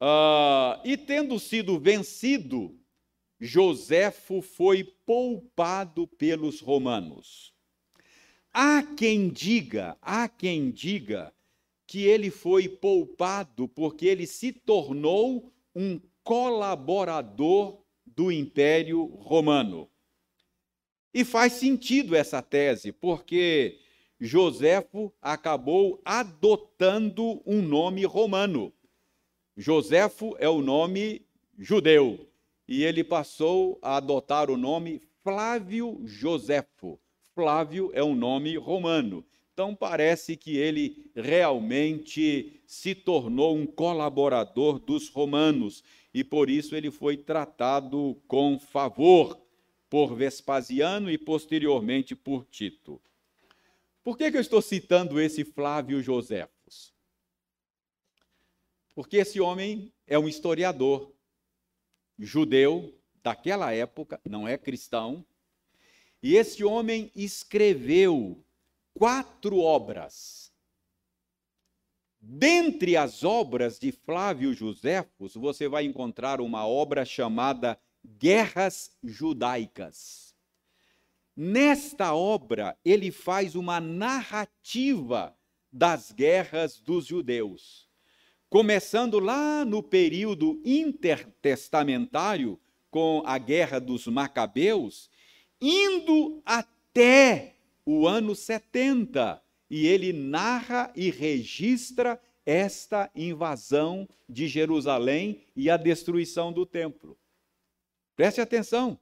[0.00, 2.78] Uh, e tendo sido vencido,
[3.40, 7.52] Joséfo foi poupado pelos romanos.
[8.52, 11.33] Há quem diga, há quem diga
[11.94, 19.88] que ele foi poupado porque ele se tornou um colaborador do Império Romano.
[21.14, 23.78] E faz sentido essa tese, porque
[24.18, 28.72] Joséfo acabou adotando um nome romano.
[29.56, 31.24] Joséfo é o nome
[31.56, 32.28] judeu,
[32.66, 36.98] e ele passou a adotar o nome Flávio Joséfo.
[37.36, 39.24] Flávio é um nome romano.
[39.54, 46.90] Então parece que ele realmente se tornou um colaborador dos romanos e por isso ele
[46.90, 49.40] foi tratado com favor
[49.88, 53.00] por Vespasiano e posteriormente por Tito.
[54.02, 56.92] Por que, que eu estou citando esse Flávio Joséfos?
[58.92, 61.12] Porque esse homem é um historiador
[62.18, 62.92] judeu
[63.22, 65.24] daquela época, não é cristão,
[66.20, 68.43] e esse homem escreveu
[68.94, 70.52] quatro obras.
[72.20, 80.34] Dentre as obras de Flávio Joséfos, você vai encontrar uma obra chamada Guerras Judaicas.
[81.36, 85.36] Nesta obra, ele faz uma narrativa
[85.70, 87.84] das guerras dos judeus
[88.54, 92.56] começando lá no período intertestamentário,
[92.88, 95.10] com a guerra dos Macabeus,
[95.60, 97.53] indo até
[97.84, 99.42] o ano 70.
[99.70, 107.18] E ele narra e registra esta invasão de Jerusalém e a destruição do templo.
[108.14, 108.98] Preste atenção.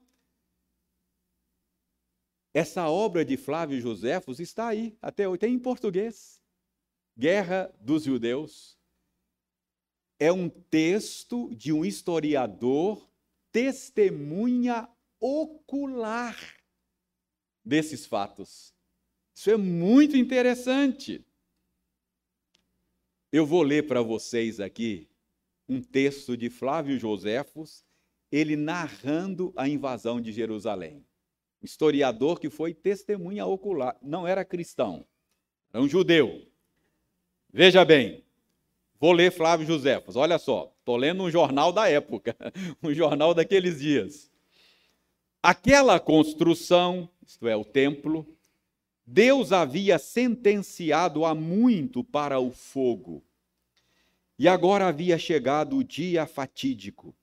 [2.53, 6.41] Essa obra de Flávio Joséfos está aí, até hoje, tem em português.
[7.17, 8.77] Guerra dos Judeus
[10.19, 13.09] é um texto de um historiador
[13.51, 14.87] testemunha
[15.19, 16.37] ocular
[17.63, 18.73] desses fatos.
[19.33, 21.25] Isso é muito interessante.
[23.31, 25.09] Eu vou ler para vocês aqui
[25.67, 27.83] um texto de Flávio Joséfos,
[28.31, 31.05] ele narrando a invasão de Jerusalém.
[31.61, 35.05] Um historiador que foi testemunha ocular, não era cristão,
[35.71, 36.45] era um judeu.
[37.51, 38.23] Veja bem,
[39.03, 40.15] Vou ler Flávio Josefas.
[40.15, 42.37] Olha só, estou lendo um jornal da época,
[42.81, 44.31] um jornal daqueles dias.
[45.45, 48.25] Aquela construção, isto é, o templo,
[49.05, 53.21] Deus havia sentenciado há muito para o fogo.
[54.39, 57.13] E agora havia chegado o dia fatídico.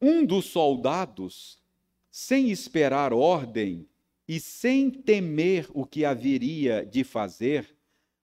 [0.00, 1.60] Um dos soldados,
[2.08, 3.84] sem esperar ordem
[4.28, 7.76] e sem temer o que haveria de fazer,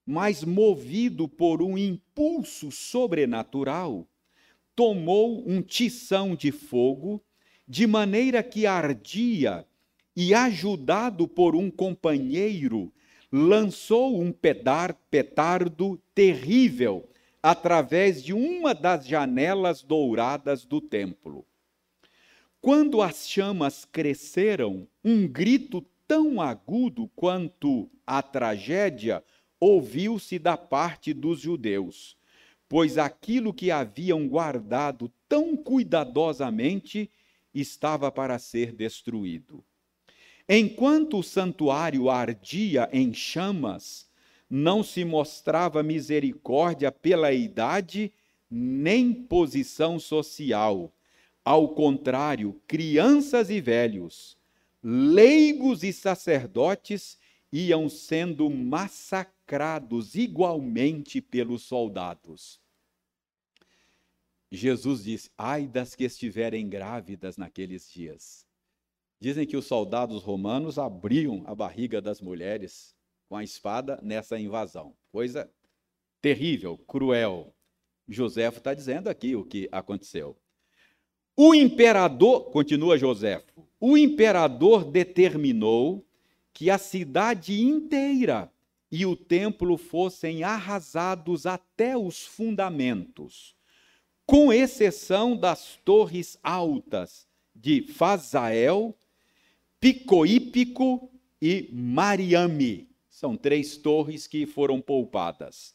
[0.06, 4.08] mas movido por um impulso sobrenatural,
[4.74, 7.22] tomou um tição de fogo,
[7.70, 9.64] de maneira que ardia,
[10.16, 12.92] e, ajudado por um companheiro,
[13.32, 17.08] lançou um pedar, petardo terrível
[17.44, 21.46] através de uma das janelas douradas do templo.
[22.60, 29.24] Quando as chamas cresceram, um grito tão agudo quanto a tragédia
[29.60, 32.18] ouviu-se da parte dos judeus,
[32.68, 37.10] pois aquilo que haviam guardado tão cuidadosamente
[37.54, 39.64] estava para ser destruído.
[40.48, 44.10] Enquanto o santuário ardia em chamas,
[44.50, 48.12] não se mostrava misericórdia pela idade
[48.50, 50.92] nem posição social.
[51.46, 54.38] Ao contrário, crianças e velhos,
[54.82, 57.18] leigos e sacerdotes
[57.52, 62.60] iam sendo massacrados igualmente pelos soldados.
[64.52, 68.46] Jesus disse: Ai das que estiverem grávidas naqueles dias.
[69.20, 72.96] Dizem que os soldados romanos abriam a barriga das mulheres
[73.28, 74.96] com a espada nessa invasão.
[75.12, 75.50] Coisa
[76.22, 77.54] terrível, cruel.
[78.08, 80.36] José está dizendo aqui o que aconteceu.
[81.36, 83.44] O imperador, continua José,
[83.80, 86.06] o imperador determinou
[86.54, 88.52] que a cidade inteira
[88.92, 93.56] e o templo fossem arrasados até os fundamentos,
[94.30, 98.96] com exceção das torres altas de Fazael,
[99.80, 101.10] Picoípico
[101.42, 102.88] e Mariame.
[103.10, 105.74] São três torres que foram poupadas.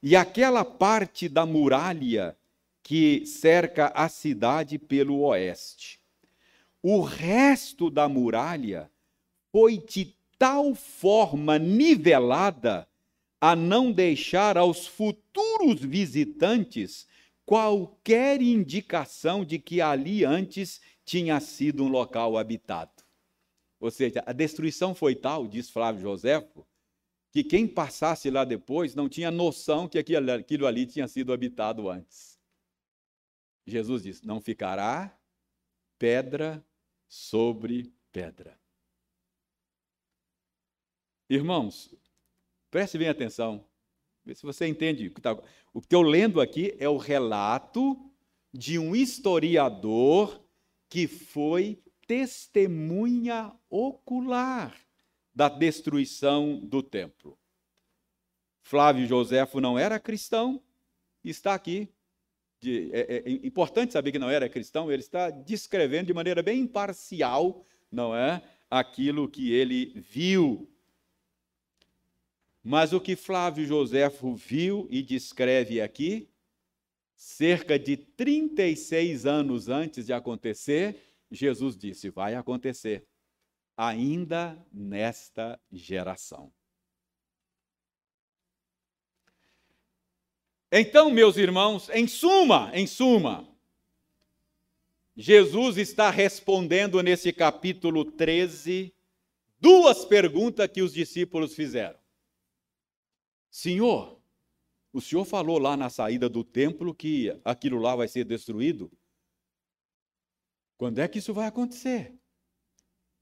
[0.00, 2.36] E aquela parte da muralha
[2.80, 5.98] que cerca a cidade pelo oeste.
[6.80, 8.88] o resto da muralha
[9.50, 12.86] foi de tal forma nivelada
[13.40, 17.08] a não deixar aos futuros visitantes
[17.44, 23.04] qualquer indicação de que ali antes tinha sido um local habitado.
[23.78, 26.66] Ou seja, a destruição foi tal, diz Flávio Joséfo,
[27.30, 32.38] que quem passasse lá depois não tinha noção que aquilo ali tinha sido habitado antes.
[33.66, 35.18] Jesus diz: não ficará
[35.98, 36.64] pedra
[37.08, 38.58] sobre pedra.
[41.28, 41.94] Irmãos,
[42.70, 43.66] preste bem atenção,
[44.24, 45.10] vê se você entende.
[45.10, 45.36] Tá,
[45.72, 47.96] o que eu lendo aqui é o relato
[48.52, 50.40] de um historiador
[50.88, 54.74] que foi testemunha ocular
[55.34, 57.36] da destruição do templo.
[58.62, 60.62] Flávio Joséfo não era cristão,
[61.22, 61.88] está aqui.
[62.60, 66.60] De, é, é, importante saber que não era cristão, ele está descrevendo de maneira bem
[66.60, 68.42] imparcial, não é?
[68.70, 70.70] Aquilo que ele viu.
[72.66, 76.30] Mas o que Flávio Joséfo viu e descreve aqui,
[77.14, 80.98] cerca de 36 anos antes de acontecer,
[81.30, 83.06] Jesus disse: vai acontecer,
[83.76, 86.50] ainda nesta geração.
[90.72, 93.46] Então, meus irmãos, em suma, em suma,
[95.14, 98.92] Jesus está respondendo nesse capítulo 13
[99.60, 102.03] duas perguntas que os discípulos fizeram.
[103.54, 104.20] Senhor,
[104.92, 108.90] o senhor falou lá na saída do templo que aquilo lá vai ser destruído?
[110.76, 112.18] Quando é que isso vai acontecer?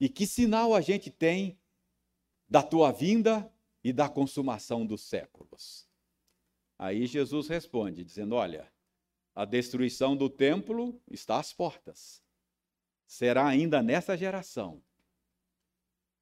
[0.01, 1.61] E que sinal a gente tem
[2.49, 3.53] da tua vinda
[3.85, 5.87] e da consumação dos séculos?
[6.79, 8.73] Aí Jesus responde, dizendo: Olha,
[9.35, 12.23] a destruição do templo está às portas.
[13.07, 14.83] Será ainda nessa geração.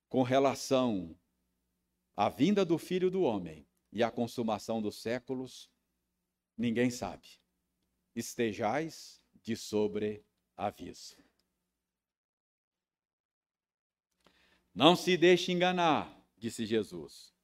[0.09, 1.17] Com relação
[2.17, 5.71] à vinda do filho do homem e à consumação dos séculos,
[6.57, 7.29] ninguém sabe.
[8.15, 11.17] Estejais de sobreaviso.
[14.75, 17.35] Não se deixe enganar, disse Jesus.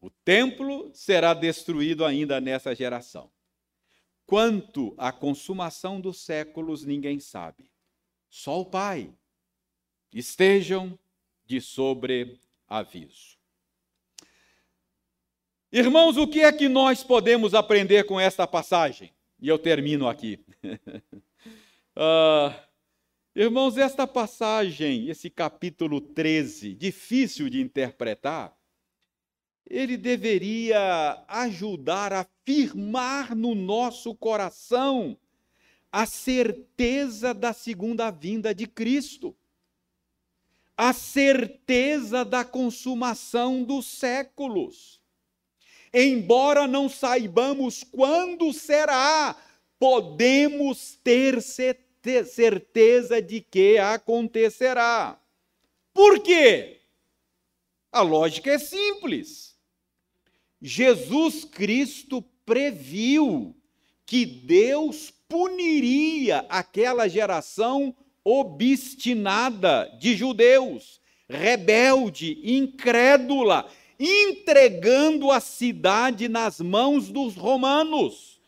[0.00, 3.30] O templo será destruído ainda nessa geração.
[4.26, 7.70] Quanto à consumação dos séculos, ninguém sabe.
[8.28, 9.14] Só o Pai.
[10.12, 10.98] Estejam
[11.44, 13.41] de sobreaviso.
[15.74, 19.10] Irmãos, o que é que nós podemos aprender com esta passagem?
[19.40, 20.38] E eu termino aqui.
[21.96, 22.54] uh,
[23.34, 28.54] irmãos, esta passagem, esse capítulo 13, difícil de interpretar,
[29.66, 35.16] ele deveria ajudar a firmar no nosso coração
[35.90, 39.34] a certeza da segunda vinda de Cristo,
[40.76, 45.01] a certeza da consumação dos séculos.
[45.92, 49.36] Embora não saibamos quando será,
[49.78, 55.20] podemos ter certeza de que acontecerá.
[55.92, 56.80] Por quê?
[57.90, 59.54] A lógica é simples.
[60.60, 63.54] Jesus Cristo previu
[64.06, 73.68] que Deus puniria aquela geração obstinada de judeus, rebelde, incrédula,
[74.04, 78.40] entregando a cidade nas mãos dos romanos.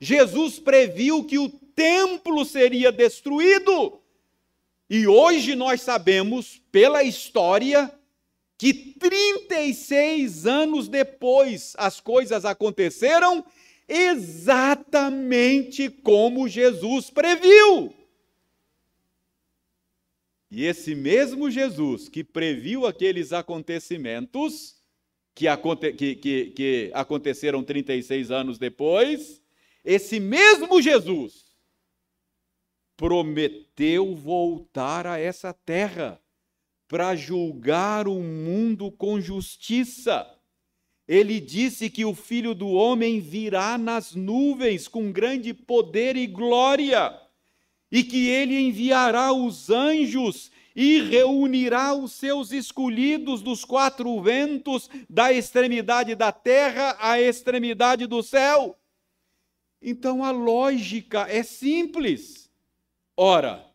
[0.00, 4.00] Jesus previu que o templo seria destruído.
[4.88, 7.92] E hoje nós sabemos, pela história,
[8.58, 13.44] que 36 anos depois as coisas aconteceram
[13.88, 17.94] exatamente como Jesus previu.
[20.50, 24.76] E esse mesmo Jesus que previu aqueles acontecimentos,
[25.36, 29.42] que, aconte que, que, que aconteceram 36 anos depois,
[29.84, 31.44] esse mesmo Jesus
[32.96, 36.18] prometeu voltar a essa terra
[36.88, 40.26] para julgar o mundo com justiça.
[41.06, 47.14] Ele disse que o filho do homem virá nas nuvens com grande poder e glória,
[47.92, 55.32] e que ele enviará os anjos e reunirá os seus escolhidos dos quatro ventos, da
[55.32, 58.78] extremidade da terra à extremidade do céu.
[59.80, 62.50] Então a lógica é simples.
[63.16, 63.66] Ora,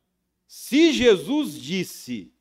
[0.47, 2.31] se Jesus disse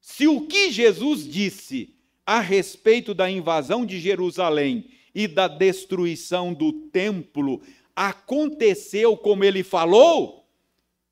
[0.00, 1.94] se o que Jesus disse
[2.26, 7.62] a respeito da invasão de Jerusalém e da destruição do templo
[7.94, 10.44] aconteceu como ele falou,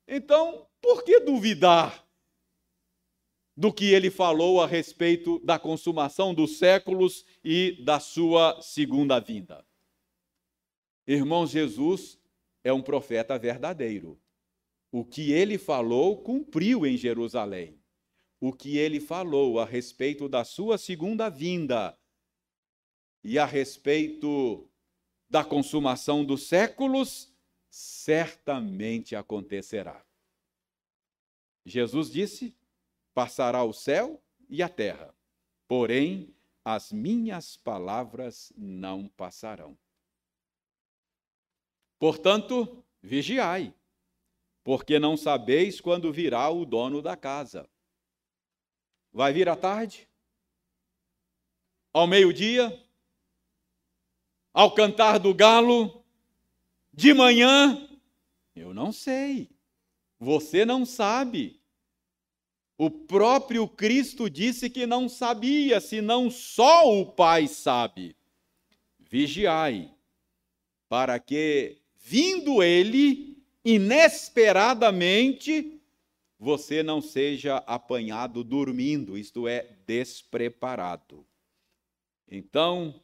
[0.05, 2.05] então por que duvidar
[3.61, 9.63] do que ele falou a respeito da consumação dos séculos e da sua segunda vinda.
[11.05, 12.19] Irmãos, Jesus
[12.63, 14.19] é um profeta verdadeiro.
[14.91, 17.79] O que ele falou cumpriu em Jerusalém.
[18.39, 21.95] O que ele falou a respeito da sua segunda vinda
[23.23, 24.67] e a respeito
[25.29, 27.31] da consumação dos séculos,
[27.69, 30.03] certamente acontecerá.
[31.63, 32.59] Jesus disse:
[33.13, 35.13] Passará o céu e a terra,
[35.67, 39.77] porém as minhas palavras não passarão.
[41.99, 43.73] Portanto, vigiai,
[44.63, 47.69] porque não sabeis quando virá o dono da casa.
[49.11, 50.07] Vai vir à tarde?
[51.93, 52.83] Ao meio-dia?
[54.53, 56.03] Ao cantar do galo?
[56.93, 57.87] De manhã?
[58.55, 59.49] Eu não sei.
[60.19, 61.60] Você não sabe.
[62.83, 68.15] O próprio Cristo disse que não sabia, senão só o Pai sabe.
[68.99, 69.93] Vigiai,
[70.89, 75.79] para que, vindo ele, inesperadamente,
[76.39, 81.23] você não seja apanhado dormindo, isto é, despreparado.
[82.27, 82.99] Então,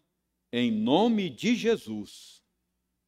[0.51, 2.41] em nome de Jesus,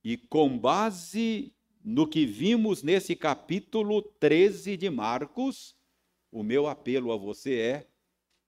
[0.03, 1.51] e com base
[1.83, 5.78] no que vimos nesse capítulo 13 de Marcos,
[6.31, 7.87] o meu apelo a você é: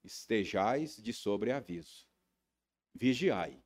[0.04, 2.06] estejais de sobreaviso,
[2.94, 3.62] vigiai,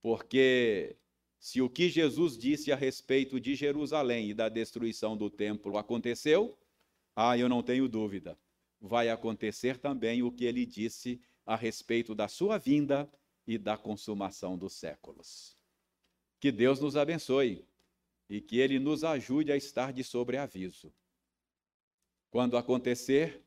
[0.00, 0.96] porque
[1.38, 6.58] se o que Jesus disse a respeito de Jerusalém e da destruição do templo aconteceu,
[7.16, 8.38] ah, eu não tenho dúvida,
[8.80, 13.10] vai acontecer também o que ele disse a respeito da sua vinda
[13.46, 15.56] e da consumação dos séculos.
[16.40, 17.66] Que Deus nos abençoe
[18.28, 20.92] e que ele nos ajude a estar de sobreaviso.
[22.32, 23.44] Quando acontecer,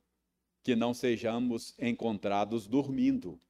[0.61, 3.41] que não sejamos encontrados dormindo,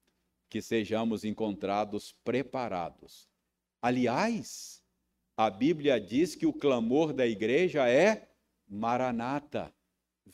[0.49, 3.27] que sejamos encontrados preparados.
[3.81, 4.81] Aliás,
[5.35, 8.29] a Bíblia diz que o clamor da igreja é
[8.65, 9.75] Maranata,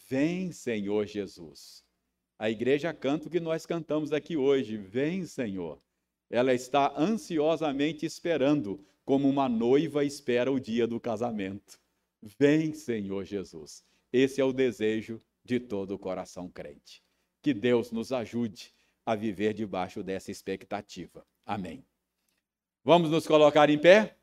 [0.07, 1.83] vem Senhor Jesus.
[2.37, 5.81] A igreja canta o que nós cantamos aqui hoje, vem Senhor.
[6.29, 11.79] Ela está ansiosamente esperando, como uma noiva espera o dia do casamento.
[12.21, 13.83] Vem Senhor Jesus.
[14.11, 17.01] Esse é o desejo de todo o coração crente.
[17.41, 18.73] Que Deus nos ajude
[19.05, 21.25] a viver debaixo dessa expectativa.
[21.45, 21.83] Amém.
[22.83, 24.15] Vamos nos colocar em pé?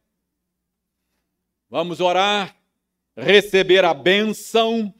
[1.70, 2.56] Vamos orar,
[3.16, 4.94] receber a bênção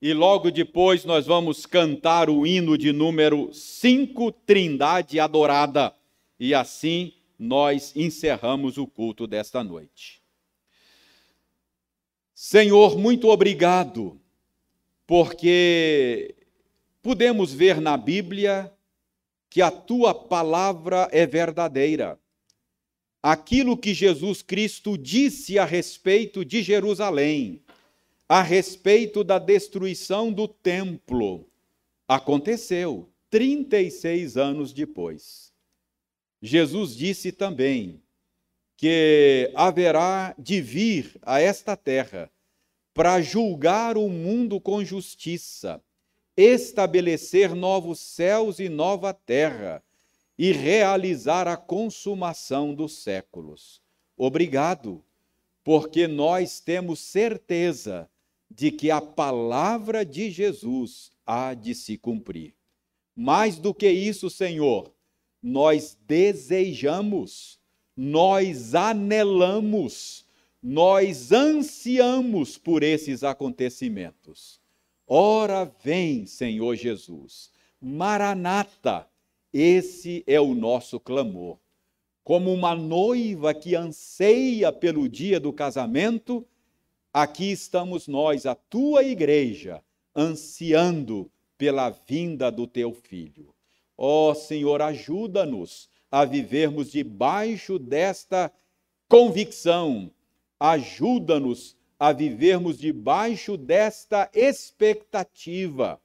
[0.00, 5.94] e logo depois nós vamos cantar o hino de número 5, Trindade Adorada.
[6.38, 10.22] E assim nós encerramos o culto desta noite.
[12.34, 14.20] Senhor, muito obrigado
[15.06, 16.34] porque
[17.02, 18.72] podemos ver na Bíblia
[19.50, 22.18] que a tua palavra é verdadeira.
[23.22, 27.62] Aquilo que Jesus Cristo disse a respeito de Jerusalém,
[28.28, 31.46] a respeito da destruição do templo,
[32.08, 35.52] aconteceu 36 anos depois.
[36.40, 38.02] Jesus disse também
[38.76, 42.30] que haverá de vir a esta terra
[42.94, 45.82] para julgar o mundo com justiça,
[46.36, 49.82] estabelecer novos céus e nova terra
[50.38, 53.82] e realizar a consumação dos séculos.
[54.16, 55.02] Obrigado,
[55.64, 58.08] porque nós temos certeza
[58.48, 62.54] de que a palavra de Jesus há de se cumprir.
[63.16, 64.92] Mais do que isso, Senhor,
[65.42, 67.58] nós desejamos,
[67.96, 70.23] nós anelamos
[70.66, 74.58] nós ansiamos por esses acontecimentos.
[75.06, 77.50] Ora vem, Senhor Jesus.
[77.78, 79.06] Maranata,
[79.52, 81.58] esse é o nosso clamor.
[82.22, 86.46] Como uma noiva que anseia pelo dia do casamento,
[87.12, 89.82] aqui estamos nós, a tua igreja,
[90.16, 93.54] ansiando pela vinda do teu filho.
[93.98, 98.50] Ó oh, Senhor, ajuda-nos a vivermos debaixo desta
[99.06, 100.10] convicção
[100.72, 106.00] ajuda-nos a vivermos debaixo desta expectativa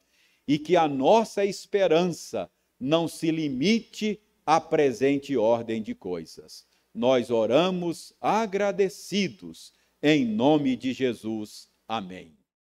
[0.45, 2.49] e que a nossa esperança
[2.79, 6.65] não se limite à presente ordem de coisas.
[6.93, 9.71] Nós oramos agradecidos
[10.03, 11.69] em nome de Jesus.
[11.87, 12.38] Amém.